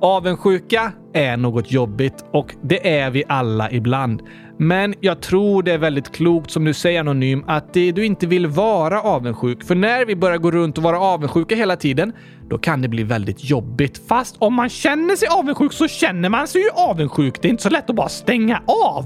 [0.00, 4.22] Avundsjuka är något jobbigt och det är vi alla ibland.
[4.58, 8.46] Men jag tror det är väldigt klokt som du säger Anonym att du inte vill
[8.46, 9.64] vara avundsjuk.
[9.64, 12.12] För när vi börjar gå runt och vara avundsjuka hela tiden,
[12.48, 14.08] då kan det bli väldigt jobbigt.
[14.08, 17.42] Fast om man känner sig avundsjuk så känner man sig ju avundsjuk.
[17.42, 19.04] Det är inte så lätt att bara stänga av.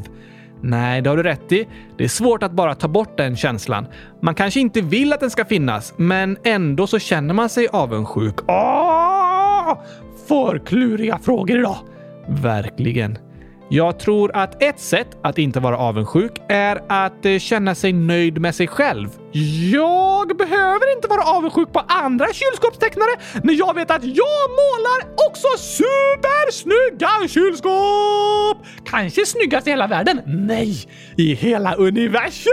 [0.62, 1.68] Nej, det har du rätt i.
[1.98, 3.86] Det är svårt att bara ta bort den känslan.
[4.22, 8.34] Man kanske inte vill att den ska finnas, men ändå så känner man sig avundsjuk.
[8.48, 9.78] Åh!
[10.30, 11.78] För kluriga frågor idag.
[12.28, 13.18] Verkligen.
[13.70, 18.40] Jag tror att ett sätt att inte vara avundsjuk är att eh, känna sig nöjd
[18.40, 19.08] med sig själv.
[19.72, 23.10] Jag behöver inte vara avundsjuk på andra kylskåpstecknare
[23.42, 28.66] när jag vet att jag målar också supersnygga kylskåp!
[28.84, 30.20] Kanske snyggast i hela världen?
[30.26, 30.76] Nej,
[31.16, 32.50] i hela universum!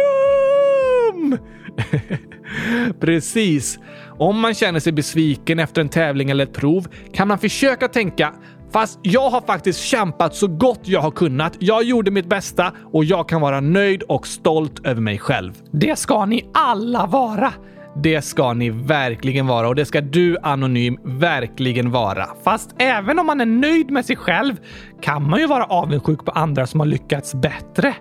[3.00, 3.80] Precis.
[4.20, 8.34] Om man känner sig besviken efter en tävling eller ett prov kan man försöka tänka
[8.72, 11.56] Fast jag har faktiskt kämpat så gott jag har kunnat.
[11.60, 15.54] Jag gjorde mitt bästa och jag kan vara nöjd och stolt över mig själv.
[15.72, 17.54] Det ska ni alla vara.
[18.04, 22.28] Det ska ni verkligen vara och det ska du Anonym verkligen vara.
[22.44, 24.56] Fast även om man är nöjd med sig själv
[25.02, 27.96] kan man ju vara avundsjuk på andra som har lyckats bättre.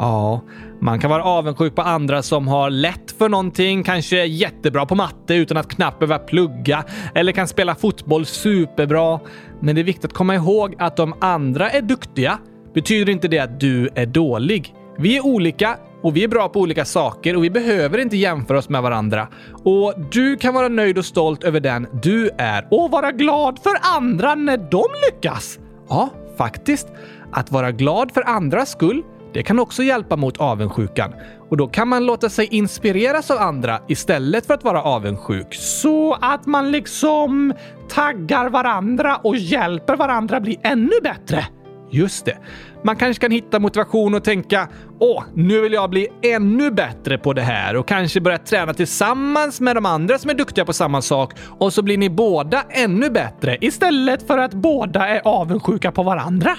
[0.00, 0.40] Ja,
[0.80, 5.34] man kan vara avundsjuk på andra som har lätt för någonting, kanske jättebra på matte
[5.34, 6.84] utan att knappt behöva plugga,
[7.14, 9.20] eller kan spela fotboll superbra.
[9.60, 12.38] Men det är viktigt att komma ihåg att om andra är duktiga
[12.74, 14.74] betyder inte det att du är dålig.
[14.98, 18.58] Vi är olika och vi är bra på olika saker och vi behöver inte jämföra
[18.58, 19.28] oss med varandra.
[19.64, 23.96] Och du kan vara nöjd och stolt över den du är och vara glad för
[23.96, 25.58] andra när de lyckas.
[25.88, 26.08] Ja,
[26.38, 26.88] faktiskt.
[27.32, 29.02] Att vara glad för andras skull
[29.32, 31.14] det kan också hjälpa mot avundsjukan
[31.50, 35.54] och då kan man låta sig inspireras av andra istället för att vara avundsjuk.
[35.54, 37.54] Så att man liksom
[37.88, 41.46] taggar varandra och hjälper varandra bli ännu bättre.
[41.90, 42.36] Just det.
[42.84, 44.68] Man kanske kan hitta motivation och tänka
[45.00, 49.60] åh, nu vill jag bli ännu bättre på det här och kanske börja träna tillsammans
[49.60, 53.10] med de andra som är duktiga på samma sak och så blir ni båda ännu
[53.10, 56.56] bättre istället för att båda är avundsjuka på varandra.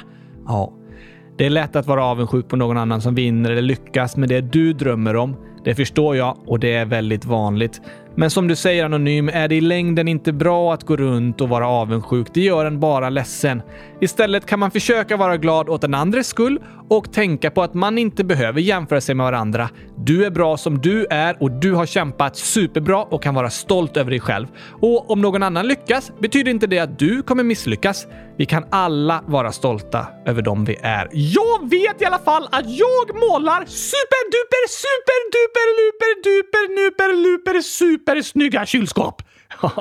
[0.48, 0.74] Ja,
[1.42, 4.42] det är lätt att vara avundsjuk på någon annan som vinner eller lyckas med det
[4.42, 5.36] du drömmer om.
[5.64, 7.82] Det förstår jag och det är väldigt vanligt.
[8.16, 11.50] Men som du säger Anonym är det i längden inte bra att gå runt och
[11.50, 12.28] vara avundsjuk.
[12.34, 13.62] Det gör en bara ledsen.
[14.02, 17.98] Istället kan man försöka vara glad åt den andres skull och tänka på att man
[17.98, 19.70] inte behöver jämföra sig med varandra.
[19.98, 23.98] Du är bra som du är och du har kämpat superbra och kan vara stolt
[23.98, 24.48] över dig själv.
[24.82, 28.08] Och om någon annan lyckas betyder inte det att du kommer misslyckas.
[28.38, 31.10] Vi kan alla vara stolta över dem vi är.
[31.12, 38.01] Jag vet i alla fall att jag målar superduper superduper luper duper nuper luper super
[38.02, 39.22] supersnygga kylskåp.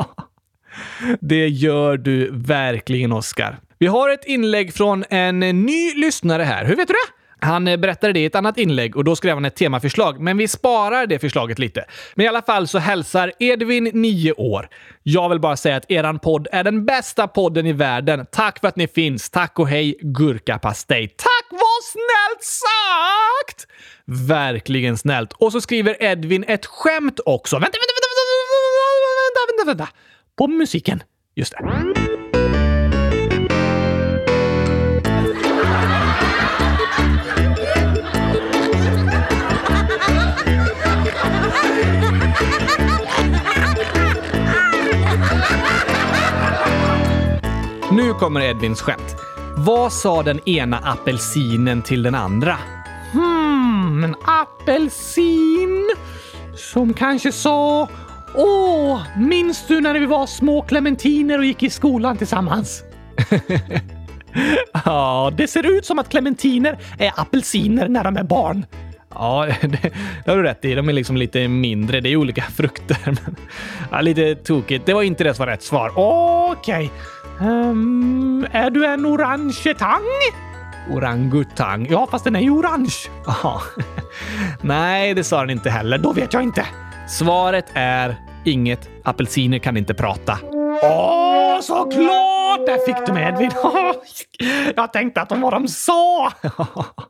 [1.21, 3.61] Det gör du verkligen, Oskar.
[3.79, 6.65] Vi har ett inlägg från en ny lyssnare här.
[6.65, 7.47] Hur vet du det?
[7.47, 10.37] Han eh, berättade det i ett annat inlägg och då skrev han ett temaförslag, men
[10.37, 11.85] vi sparar det förslaget lite.
[12.15, 14.69] Men i alla fall så hälsar Edvin, 9 år.
[15.03, 18.27] Jag vill bara säga att eran podd är den bästa podden i världen.
[18.33, 19.31] Tack för att ni finns.
[19.31, 21.09] Tack och hej gurkapastej.
[21.09, 23.67] Tack vad snällt sagt!
[24.29, 25.33] Verkligen snällt.
[25.33, 27.57] Och så skriver Edvin ett skämt också.
[27.57, 28.10] Vänta, vänta, vänta,
[29.67, 29.95] vänta, vänta.
[30.37, 31.03] På musiken.
[31.35, 32.11] Just det.
[47.93, 49.17] Nu kommer Edvins skämt.
[49.57, 52.59] Vad sa den ena apelsinen till den andra?
[53.13, 55.91] Hmm, en apelsin
[56.57, 57.89] som kanske sa
[58.35, 62.83] Åh, minns du när vi var små clementiner och gick i skolan tillsammans?
[64.85, 68.67] ja, det ser ut som att clementiner är apelsiner när de är barn.
[69.15, 69.93] Ja, det,
[70.25, 70.75] det har du rätt i.
[70.75, 72.01] De är liksom lite mindre.
[72.01, 72.99] Det är olika frukter.
[73.05, 73.37] Men,
[73.91, 74.87] ja, lite tokigt.
[74.87, 75.93] Det var inte det som var rätt svar.
[75.97, 76.91] Okej.
[77.41, 80.03] Ehm, är du en orangetang?
[80.91, 81.87] Orangutang.
[81.91, 82.95] Ja, fast den är ju orange.
[83.27, 83.61] Jaha.
[84.61, 85.99] Nej, det sa den inte heller.
[85.99, 86.67] Då vet jag inte.
[87.11, 88.89] Svaret är inget.
[89.05, 90.39] Apelsiner kan inte prata.
[90.83, 92.67] Åh, såklart!
[92.67, 93.51] Där fick du mig Edvin.
[94.77, 96.33] Jag tänkte att de var de sa.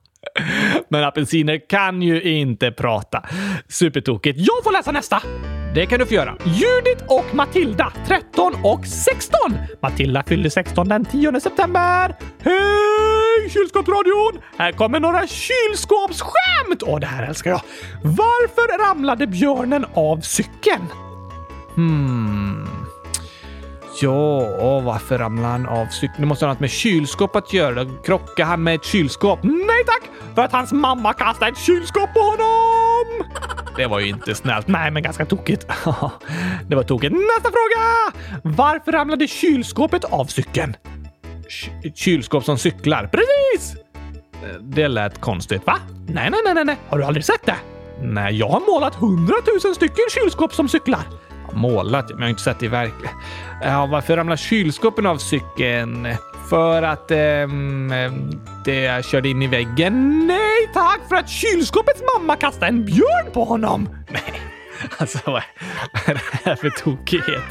[0.89, 3.23] Men apelsiner kan ju inte prata.
[3.69, 4.39] Supertokigt.
[4.39, 5.23] Jag får läsa nästa.
[5.75, 6.37] Det kan du få göra.
[6.45, 9.39] Judith och Matilda, 13 och 16.
[9.83, 12.17] Matilda fyllde 16 den 10 september.
[12.43, 14.43] Hej kylskåpsradion!
[14.59, 16.83] Här kommer några kylskåpsskämt!
[16.83, 17.61] Åh, det här älskar jag.
[18.03, 20.87] Varför ramlade björnen av cykeln?
[21.75, 22.70] Hmm.
[24.03, 26.21] Ja, varför ramlade han av cykeln?
[26.21, 27.87] Det måste ha något med kylskåp att göra.
[28.05, 29.39] Krockade han med ett kylskåp?
[29.43, 30.11] Nej tack!
[30.35, 33.27] För att hans mamma kastade ett kylskåp på honom!
[33.77, 34.69] Det var ju inte snällt.
[34.69, 35.67] Nej, men ganska tokigt.
[36.69, 37.13] det var tokigt.
[37.13, 38.13] Nästa fråga!
[38.57, 40.77] Varför ramlade kylskåpet av cykeln?
[41.83, 43.07] Ky- kylskåp som cyklar.
[43.13, 43.75] Precis!
[44.61, 45.67] Det lät konstigt.
[45.67, 45.77] Va?
[46.09, 46.77] Nej, nej, nej, nej.
[46.89, 47.57] Har du aldrig sett det?
[48.03, 51.01] Nej, Jag har målat hundratusen stycken kylskåp som cyklar
[51.53, 53.21] målat, men jag har inte sett det i verkligheten.
[53.63, 56.09] Ja, varför ramlar kylskåpen av cykeln?
[56.51, 57.93] För att ehm,
[58.65, 60.27] det körde in i väggen?
[60.27, 63.89] Nej tack, för att kylskåpets mamma kastade en björn på honom.
[64.11, 64.41] Nej,
[64.99, 65.43] alltså vad
[66.07, 67.43] är det här för tokighet?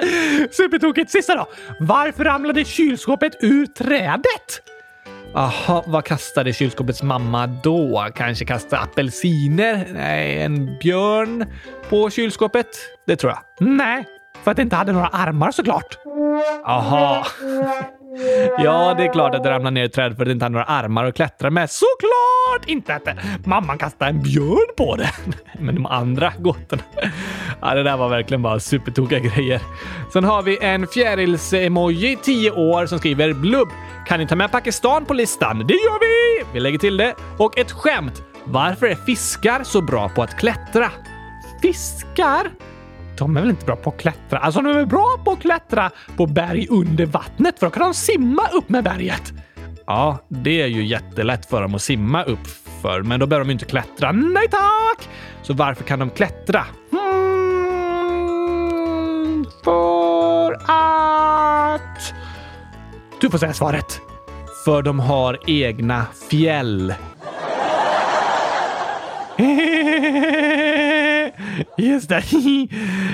[0.54, 1.10] Supertokigt.
[1.10, 1.46] Sista då.
[1.80, 4.62] Varför ramlade kylskåpet ur trädet?
[5.34, 8.06] Jaha, vad kastade kylskåpets mamma då?
[8.14, 9.86] Kanske kastade apelsiner?
[9.92, 11.44] Nej, en björn
[11.88, 12.66] på kylskåpet?
[13.06, 13.68] Det tror jag.
[13.68, 14.04] Nej,
[14.42, 15.98] för att det inte hade några armar såklart.
[16.64, 17.26] Jaha.
[18.58, 20.52] Ja, det är klart att det ramlade ner i träd för att det inte hade
[20.52, 21.70] några armar att klättra med.
[21.70, 25.10] Såklart inte att mamman kastade en björn på det.
[25.58, 26.82] Men de andra gåtorna.
[27.60, 29.60] Ja, det där var verkligen bara supertokiga grejer.
[30.12, 33.68] Sen har vi en fjärils-emoji, 10 år, som skriver blubb.
[34.06, 35.58] Kan ni ta med Pakistan på listan?
[35.66, 36.46] Det gör vi!
[36.52, 37.14] Vi lägger till det.
[37.38, 38.22] Och ett skämt.
[38.44, 40.90] Varför är fiskar så bra på att klättra?
[41.62, 42.50] Fiskar?
[43.18, 44.38] De är väl inte bra på att klättra?
[44.38, 47.94] Alltså, de är bra på att klättra på berg under vattnet för då kan de
[47.94, 49.32] simma upp med berget.
[49.86, 52.46] Ja, det är ju jättelätt för dem att simma upp
[52.82, 54.12] för, men då behöver de inte klättra.
[54.12, 55.08] Nej tack!
[55.42, 56.64] Så varför kan de klättra?
[56.90, 57.37] Hmm,
[59.64, 62.14] för att...
[63.20, 64.00] Du får säga svaret.
[64.64, 66.94] För de har egna fjäll.
[71.76, 72.22] Just det.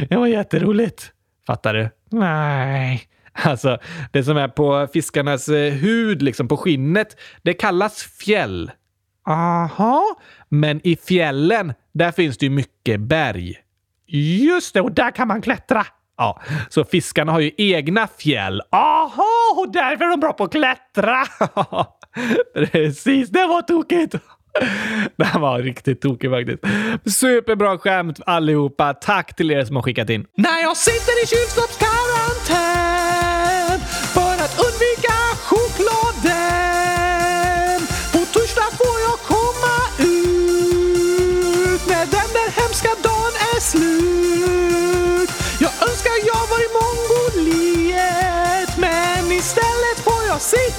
[0.09, 1.12] Det var jätteroligt.
[1.47, 1.88] Fattar du?
[2.11, 3.03] Nej.
[3.32, 3.78] Alltså,
[4.12, 8.70] det som är på fiskarnas eh, hud, liksom på skinnet, det kallas fjäll.
[9.26, 10.03] Aha.
[10.49, 13.55] Men i fjällen, där finns det ju mycket berg.
[14.07, 15.86] Just det, och där kan man klättra.
[16.17, 18.62] Ja, så fiskarna har ju egna fjäll.
[18.71, 21.25] Aha, och därför är de bra på att klättra.
[22.73, 24.15] Precis, det var tokigt!
[25.17, 26.62] Det här var riktigt tokigt faktiskt.
[27.19, 28.95] Superbra skämt allihopa.
[28.95, 30.27] Tack till er som har skickat in.
[30.37, 33.43] När jag sitter i kylskåpskarantän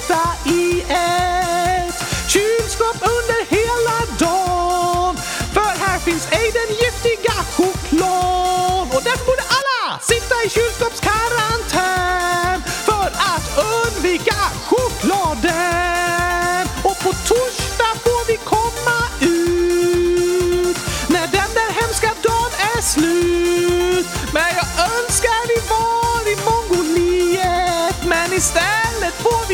[0.06, 5.16] sitta i ett kylskåp under hela dagen.
[5.52, 13.06] För här finns ej den giftiga choklad och därför borde alla sitta i kylskåpskarantän för
[13.06, 14.36] att undvika
[14.66, 15.75] chokladen.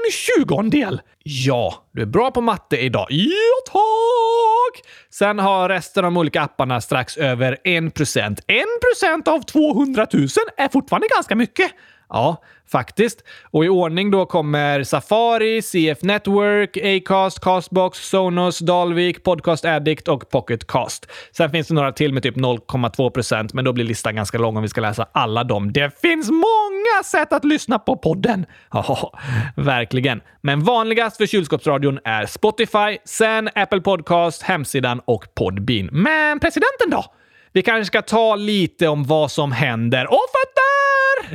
[0.07, 1.01] En tjugondel!
[1.23, 3.07] Ja, du är bra på matte idag.
[3.11, 4.85] Ja, tack!
[5.11, 8.41] Sen har resten av de olika apparna strax över 1 procent.
[8.47, 11.71] 1 procent av 200 000 är fortfarande ganska mycket.
[12.09, 12.43] Ja,
[12.73, 13.25] faktiskt.
[13.43, 20.31] Och i ordning då kommer Safari, CF Network, Acast, Castbox, Sonos, Dalvik, Podcast Addict och
[20.31, 21.07] Pocket Cast.
[21.37, 24.57] Sen finns det några till med typ 0,2 procent, men då blir listan ganska lång
[24.57, 25.73] om vi ska läsa alla dem.
[25.73, 28.47] Det finns många sätt att lyssna på podden!
[28.73, 29.13] Ja,
[29.57, 30.21] verkligen.
[30.41, 35.89] Men vanligast för kylskåpsradion är Spotify, sen Apple Podcast, hemsidan och Podbean.
[35.93, 37.05] Men presidenten då?
[37.53, 40.70] Vi kanske ska ta lite om vad som händer och fötter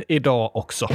[0.08, 0.88] idag också.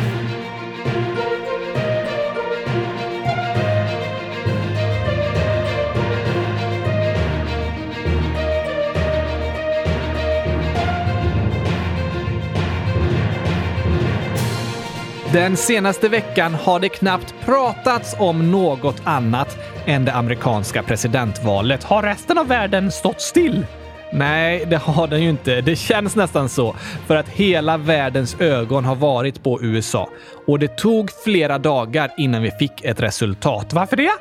[15.34, 21.84] Den senaste veckan har det knappt pratats om något annat än det amerikanska presidentvalet.
[21.84, 23.66] Har resten av världen stått still?
[24.14, 25.62] Nej, det har den ju inte.
[25.62, 26.76] Det känns nästan så.
[27.08, 30.10] För att hela världens ögon har varit på USA.
[30.48, 33.74] Och det tog flera dagar innan vi fick ett resultat.
[33.74, 34.12] Varför det?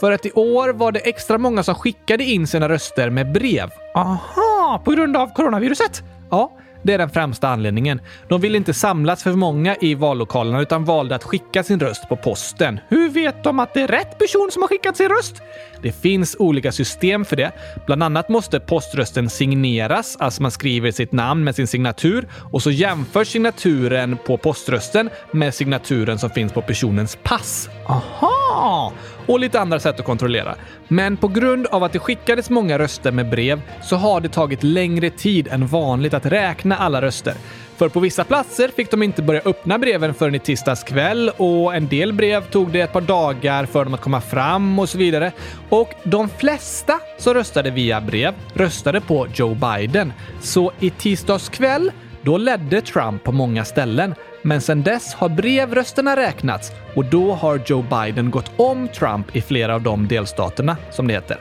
[0.00, 3.70] För att i år var det extra många som skickade in sina röster med brev.
[3.94, 6.02] Aha, på grund av coronaviruset?
[6.30, 6.52] Ja,
[6.84, 8.00] det är den främsta anledningen.
[8.28, 12.16] De ville inte samlas för många i vallokalerna utan valde att skicka sin röst på
[12.16, 12.80] posten.
[12.88, 15.42] Hur vet de att det är rätt person som har skickat sin röst?
[15.82, 17.52] Det finns olika system för det.
[17.86, 22.70] Bland annat måste poströsten signeras, alltså man skriver sitt namn med sin signatur och så
[22.70, 27.68] jämförs signaturen på poströsten med signaturen som finns på personens pass.
[27.86, 28.92] Aha!
[29.26, 30.54] Och lite andra sätt att kontrollera.
[30.88, 34.62] Men på grund av att det skickades många röster med brev så har det tagit
[34.62, 37.34] längre tid än vanligt att räkna alla röster.
[37.76, 41.74] För på vissa platser fick de inte börja öppna breven förrän i tisdags kväll och
[41.74, 44.98] en del brev tog det ett par dagar för dem att komma fram och så
[44.98, 45.32] vidare.
[45.68, 50.12] Och de flesta som röstade via brev röstade på Joe Biden.
[50.40, 51.90] Så i tisdags kväll,
[52.22, 54.14] då ledde Trump på många ställen.
[54.46, 59.40] Men sedan dess har brevrösterna räknats och då har Joe Biden gått om Trump i
[59.40, 61.36] flera av de delstaterna, som det heter.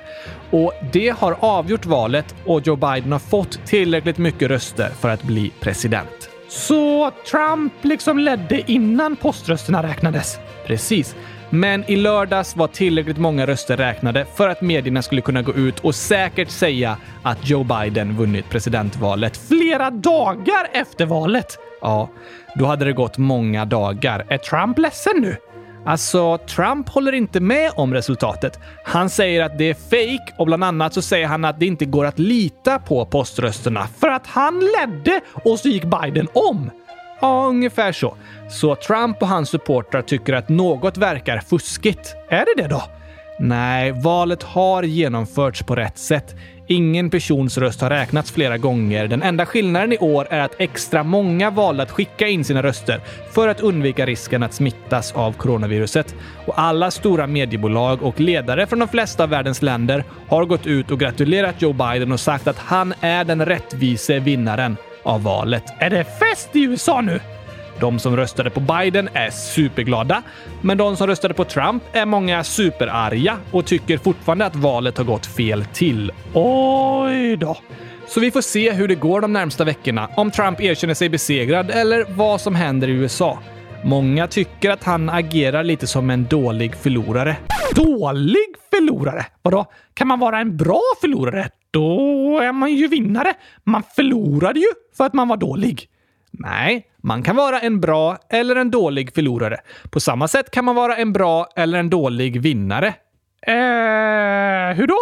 [0.51, 5.23] Och det har avgjort valet och Joe Biden har fått tillräckligt mycket röster för att
[5.23, 6.29] bli president.
[6.47, 10.39] Så Trump liksom ledde innan poströsterna räknades?
[10.65, 11.15] Precis.
[11.49, 15.79] Men i lördags var tillräckligt många röster räknade för att medierna skulle kunna gå ut
[15.79, 21.57] och säkert säga att Joe Biden vunnit presidentvalet flera dagar efter valet.
[21.83, 22.09] Ja,
[22.55, 24.25] då hade det gått många dagar.
[24.29, 25.37] Är Trump ledsen nu?
[25.85, 28.59] Alltså, Trump håller inte med om resultatet.
[28.85, 31.85] Han säger att det är fake och bland annat så säger han att det inte
[31.85, 36.71] går att lita på poströsterna för att han ledde och så gick Biden om.
[37.21, 38.15] Ja, ungefär så.
[38.49, 42.15] Så Trump och hans supportrar tycker att något verkar fuskigt.
[42.29, 42.83] Är det det då?
[43.39, 46.35] Nej, valet har genomförts på rätt sätt.
[46.67, 49.07] Ingen persons röst har räknats flera gånger.
[49.07, 53.01] Den enda skillnaden i år är att extra många valde att skicka in sina röster
[53.31, 56.15] för att undvika risken att smittas av coronaviruset.
[56.45, 60.91] Och alla stora mediebolag och ledare från de flesta av världens länder har gått ut
[60.91, 65.63] och gratulerat Joe Biden och sagt att han är den rättvise vinnaren av valet.
[65.79, 67.19] Är det fest i USA nu?
[67.79, 70.23] De som röstade på Biden är superglada,
[70.61, 75.05] men de som röstade på Trump är många superarga och tycker fortfarande att valet har
[75.05, 76.11] gått fel till.
[76.33, 77.57] Oj då!
[78.07, 81.71] Så vi får se hur det går de närmsta veckorna, om Trump erkänner sig besegrad
[81.71, 83.39] eller vad som händer i USA.
[83.83, 87.37] Många tycker att han agerar lite som en dålig förlorare.
[87.75, 89.25] Dålig förlorare?
[89.41, 89.65] Vadå?
[89.93, 91.49] Kan man vara en bra förlorare?
[91.71, 93.33] Då är man ju vinnare.
[93.63, 94.67] Man förlorade ju
[94.97, 95.87] för att man var dålig.
[96.39, 99.57] Nej, man kan vara en bra eller en dålig förlorare.
[99.89, 102.87] På samma sätt kan man vara en bra eller en dålig vinnare.
[103.47, 104.99] Eh, hur då?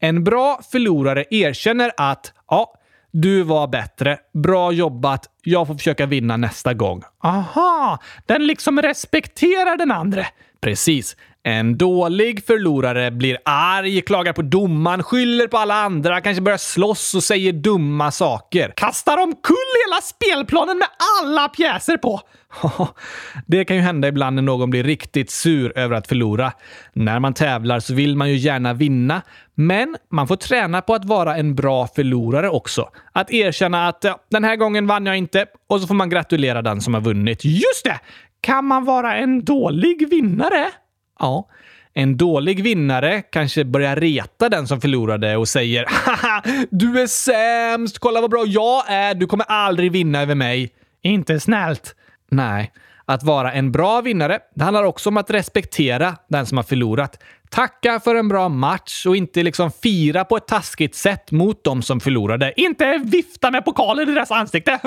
[0.00, 2.74] En bra förlorare erkänner att ja,
[3.10, 4.18] du var bättre.
[4.34, 5.26] Bra jobbat.
[5.42, 7.02] Jag får försöka vinna nästa gång.
[7.24, 10.26] Aha, den liksom respekterar den andra.
[10.62, 11.16] Precis.
[11.44, 17.14] En dålig förlorare blir arg, klagar på domaren, skyller på alla andra, kanske börjar slåss
[17.14, 18.72] och säger dumma saker.
[18.76, 19.56] Kastar omkull
[19.86, 20.88] hela spelplanen med
[21.20, 22.20] alla pjäser på!
[23.46, 26.52] det kan ju hända ibland när någon blir riktigt sur över att förlora.
[26.92, 29.22] När man tävlar så vill man ju gärna vinna,
[29.54, 32.88] men man får träna på att vara en bra förlorare också.
[33.12, 36.62] Att erkänna att ja, den här gången vann jag inte och så får man gratulera
[36.62, 37.44] den som har vunnit.
[37.44, 38.00] Just det!
[38.42, 40.70] Kan man vara en dålig vinnare?
[41.18, 41.48] Ja.
[41.94, 47.98] En dålig vinnare kanske börjar reta den som förlorade och säger “Haha, du är sämst!
[47.98, 49.14] Kolla vad bra jag är!
[49.14, 50.72] Du kommer aldrig vinna över mig!”
[51.02, 51.94] Inte snällt.
[52.30, 52.72] Nej.
[53.04, 57.22] Att vara en bra vinnare, det handlar också om att respektera den som har förlorat.
[57.50, 61.82] Tacka för en bra match och inte liksom fira på ett taskigt sätt mot de
[61.82, 62.52] som förlorade.
[62.56, 64.80] Inte vifta med pokalen i deras ansikte.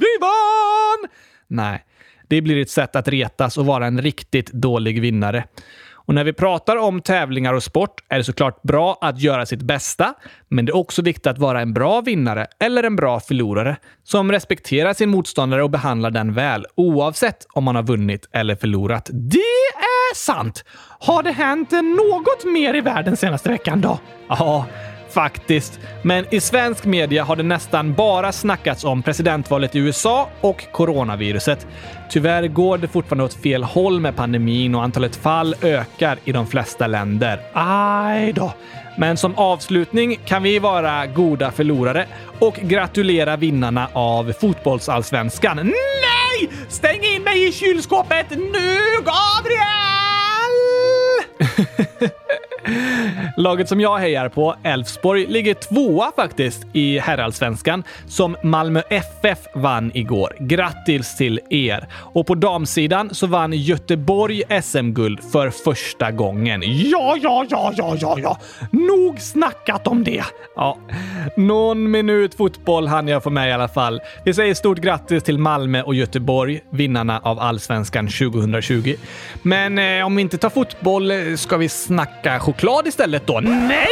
[0.00, 1.10] Vi vann!
[1.48, 1.84] Nej,
[2.28, 5.44] det blir ett sätt att retas och vara en riktigt dålig vinnare.
[6.08, 9.62] Och när vi pratar om tävlingar och sport är det såklart bra att göra sitt
[9.62, 10.14] bästa,
[10.48, 14.32] men det är också viktigt att vara en bra vinnare eller en bra förlorare som
[14.32, 19.10] respekterar sin motståndare och behandlar den väl, oavsett om man har vunnit eller förlorat.
[19.12, 20.64] Det är sant!
[20.98, 23.98] Har det hänt något mer i världen senaste veckan då?
[24.28, 24.66] Ja,
[25.10, 25.80] Faktiskt.
[26.02, 31.66] Men i svensk media har det nästan bara snackats om presidentvalet i USA och coronaviruset.
[32.10, 36.46] Tyvärr går det fortfarande åt fel håll med pandemin och antalet fall ökar i de
[36.46, 37.40] flesta länder.
[37.52, 38.52] Aj då.
[38.98, 42.06] Men som avslutning kan vi vara goda förlorare
[42.38, 45.56] och gratulera vinnarna av fotbollsallsvenskan.
[45.56, 46.50] Nej!
[46.68, 50.18] Stäng in mig i kylskåpet nu, Gabriel!
[53.36, 59.90] Laget som jag hejar på, Elfsborg, ligger tvåa faktiskt i herrallsvenskan som Malmö FF vann
[59.94, 60.36] igår.
[60.40, 61.88] Grattis till er!
[61.92, 66.62] Och på damsidan så vann Göteborg SM-guld för första gången.
[66.64, 68.38] Ja, ja, ja, ja, ja, ja.
[68.70, 70.24] Nog snackat om det.
[70.56, 70.78] Ja,
[71.36, 74.00] någon minut fotboll hann jag få med i alla fall.
[74.24, 78.94] Vi säger stort grattis till Malmö och Göteborg, vinnarna av allsvenskan 2020.
[79.42, 83.40] Men eh, om vi inte tar fotboll eh, ska vi snacka choklad istället då?
[83.40, 83.86] Nej!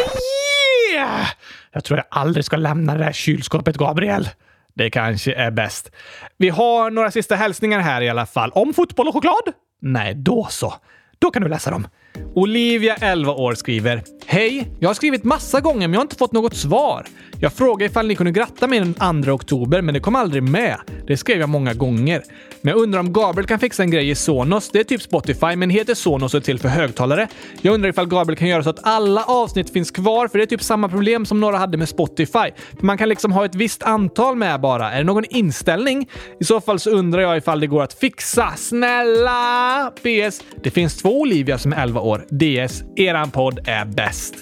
[1.72, 4.28] Jag tror jag aldrig ska lämna det där kylskåpet, Gabriel.
[4.74, 5.90] Det kanske är bäst.
[6.36, 8.50] Vi har några sista hälsningar här i alla fall.
[8.50, 9.52] Om fotboll och choklad?
[9.80, 10.74] Nej, då så.
[11.18, 11.86] Då kan du läsa dem.
[12.34, 14.68] Olivia, 11 år, skriver Hej!
[14.80, 17.06] Jag har skrivit massa gånger men jag har inte fått något svar.
[17.40, 20.76] Jag frågade ifall ni kunde gratta mig den 2 oktober men det kom aldrig med.
[21.06, 22.22] Det skrev jag många gånger.
[22.60, 24.70] Men jag undrar om Gabriel kan fixa en grej i Sonos.
[24.70, 27.28] Det är typ Spotify men heter Sonos och är till för högtalare.
[27.62, 30.46] Jag undrar ifall Gabriel kan göra så att alla avsnitt finns kvar för det är
[30.46, 32.50] typ samma problem som några hade med Spotify.
[32.80, 34.92] Man kan liksom ha ett visst antal med bara.
[34.92, 36.08] Är det någon inställning?
[36.40, 38.52] I så fall så undrar jag ifall det går att fixa.
[38.56, 39.92] Snälla!
[39.96, 40.42] PS.
[40.62, 42.24] Det finns två Olivia som är 11 år.
[42.30, 42.82] DS.
[42.96, 44.34] Eran podd är bäst.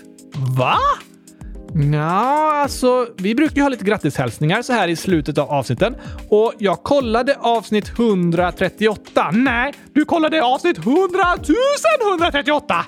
[0.57, 0.77] Va?
[1.93, 5.97] Ja, alltså, vi brukar ju ha lite grattishälsningar så här i slutet av avsnitten.
[6.29, 9.31] Och jag kollade avsnitt 138.
[9.33, 11.39] Nej, du kollade avsnitt 100
[12.13, 12.85] 138!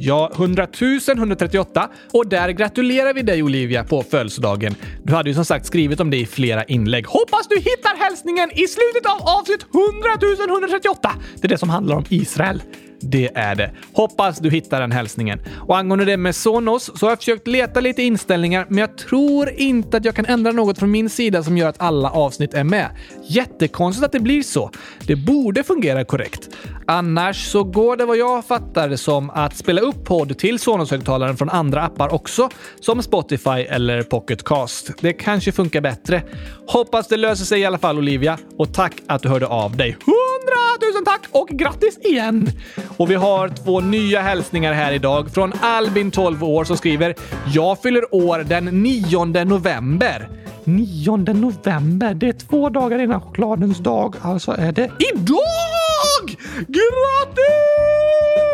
[0.00, 0.66] Ja, 100
[1.08, 4.74] 138 och där gratulerar vi dig Olivia på födelsedagen.
[5.02, 7.06] Du hade ju som sagt skrivit om det i flera inlägg.
[7.06, 10.08] Hoppas du hittar hälsningen i slutet av avsnitt 100
[10.48, 11.10] 138.
[11.34, 12.62] Det är det som handlar om Israel.
[13.00, 13.70] Det är det.
[13.92, 15.40] Hoppas du hittar den hälsningen.
[15.68, 19.50] Och angående det med Sonos så har jag försökt leta lite inställningar, men jag tror
[19.50, 22.64] inte att jag kan ändra något från min sida som gör att alla avsnitt är
[22.64, 22.88] med.
[23.28, 24.70] Jättekonstigt att det blir så.
[25.06, 26.48] Det borde fungera korrekt.
[26.86, 31.50] Annars så går det vad jag fattar som att spela upp podd till Sonos-högtalaren från
[31.50, 34.90] andra appar också, som Spotify eller Pocketcast.
[35.00, 36.22] Det kanske funkar bättre.
[36.66, 39.96] Hoppas det löser sig i alla fall Olivia och tack att du hörde av dig.
[40.06, 42.50] Hundratusen tack och grattis igen!
[42.96, 47.14] Och vi har två nya hälsningar här idag från Albin, 12 år, som skriver
[47.46, 50.28] “Jag fyller år den 9 november”.
[50.64, 52.14] 9 november.
[52.14, 54.14] Det är två dagar innan chokladens dag.
[54.22, 56.36] Alltså är det idag!
[56.66, 58.47] Grattis!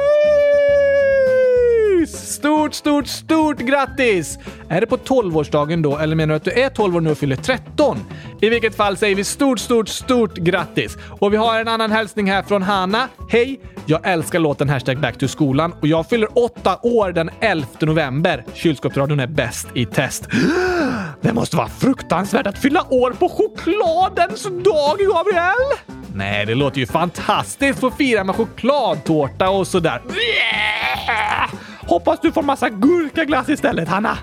[2.44, 4.38] Stort, stort, stort grattis!
[4.68, 7.18] Är det på 12-årsdagen då, eller menar du att du är 12 år nu och
[7.18, 7.98] fyller 13?
[8.40, 10.96] I vilket fall säger vi stort, stort, stort grattis!
[11.20, 13.08] Och vi har en annan hälsning här från Hanna.
[13.30, 13.60] Hej!
[13.86, 18.44] Jag älskar låten hashtag back to skolan och jag fyller 8 år den 11 november.
[18.54, 20.28] Kylskåpsradion är bäst i test.
[21.20, 25.94] Det måste vara fruktansvärt att fylla år på chokladens dag, Gabriel!
[26.14, 30.02] Nej, det låter ju fantastiskt att få fira med chokladtårta och sådär.
[31.88, 34.18] Hoppas du får massa gurkaglass istället, Hanna.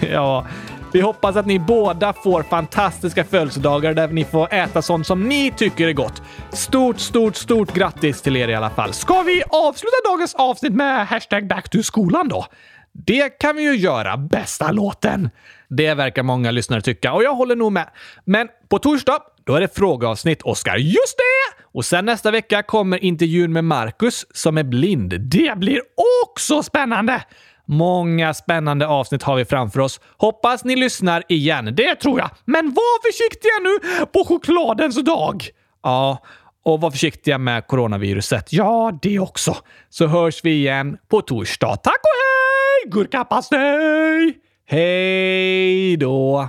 [0.10, 0.46] ja,
[0.92, 5.52] Vi hoppas att ni båda får fantastiska födelsedagar där ni får äta sånt som ni
[5.56, 6.22] tycker är gott.
[6.52, 8.92] Stort, stort, stort grattis till er i alla fall.
[8.92, 12.46] Ska vi avsluta dagens avsnitt med hashtag back to skolan då?
[12.92, 14.16] Det kan vi ju göra.
[14.16, 15.30] Bästa låten!
[15.68, 17.88] Det verkar många lyssnare tycka och jag håller nog med.
[18.24, 20.76] Men på torsdag, då är det frågeavsnitt, Oskar.
[20.76, 21.59] Just det!
[21.74, 25.20] Och sen nästa vecka kommer intervjun med Marcus som är blind.
[25.20, 25.80] Det blir
[26.26, 27.22] också spännande!
[27.66, 30.00] Många spännande avsnitt har vi framför oss.
[30.16, 31.74] Hoppas ni lyssnar igen.
[31.76, 32.30] Det tror jag.
[32.44, 35.44] Men var försiktiga nu på chokladens dag!
[35.82, 36.22] Ja,
[36.64, 38.52] och var försiktiga med coronaviruset.
[38.52, 39.56] Ja, det också.
[39.88, 41.76] Så hörs vi igen på torsdag.
[41.76, 42.90] Tack och hej!
[42.92, 44.34] Gurkapastej!
[44.66, 46.48] Hej då!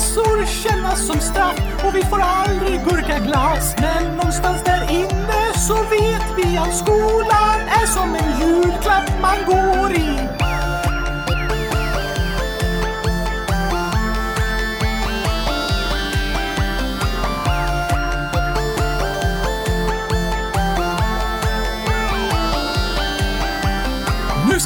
[0.00, 3.74] Läxor kännas som straff och vi får aldrig gurkaglass.
[3.78, 9.92] Men någonstans där inne så vet vi att skolan är som en julklapp man går
[9.92, 10.49] i.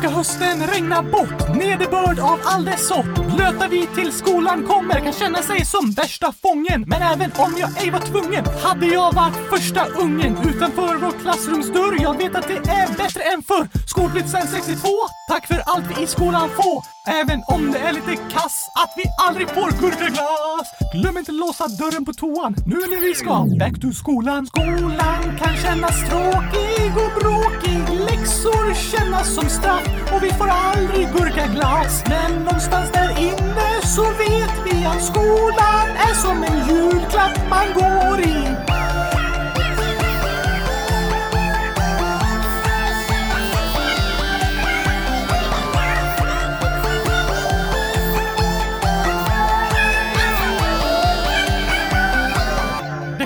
[0.04, 3.34] ska hösten regna bort, nederbörd av all dess sort.
[3.36, 6.84] Blöta vi till skolan kommer kan känna sig som värsta fången.
[6.86, 12.02] Men även om jag ej var tvungen hade jag varit första ungen utanför vår klassrumsdörr.
[12.02, 13.68] Jag vet att det är bättre än förr.
[13.86, 14.88] Skolplikt sen 62,
[15.28, 16.82] tack för allt vi i skolan får.
[17.20, 20.68] Även om det är lite kass att vi aldrig får gurkaglass.
[20.94, 24.46] Glöm inte låsa dörren på toan nu när vi ska back to skolan.
[24.46, 27.80] Skolan kan kännas tråkig och bråkig.
[28.08, 32.04] Läxor kännas som straff och vi får aldrig gurka glas.
[32.08, 38.20] Men någonstans där inne så vet vi att skolan är som en julklapp man går
[38.20, 38.73] i.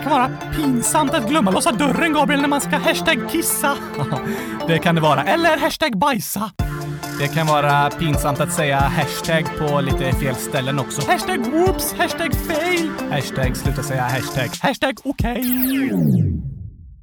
[0.09, 3.77] kan vara pinsamt att glömma låsa dörren, Gabriel, när man ska hashtag kissa.
[4.67, 5.25] det kan det vara.
[5.25, 6.51] Eller hashtag bajsa.
[7.19, 11.11] Det kan vara pinsamt att säga hashtag på lite fel ställen också.
[11.11, 12.91] Hashtag whoops, hashtag fail.
[13.11, 14.51] Hashtag sluta säga hashtag.
[14.63, 15.45] Hashtag okej.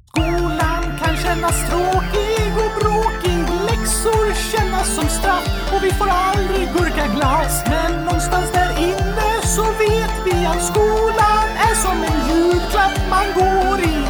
[0.08, 3.40] Skolan kan kännas tråkig och bråkig.
[3.64, 7.64] Läxor kännas som straff och vi får aldrig gurkaglass.
[7.66, 9.15] Men någonstans där inne
[9.46, 14.05] så vet vi att skolan är som en julklapp man går i.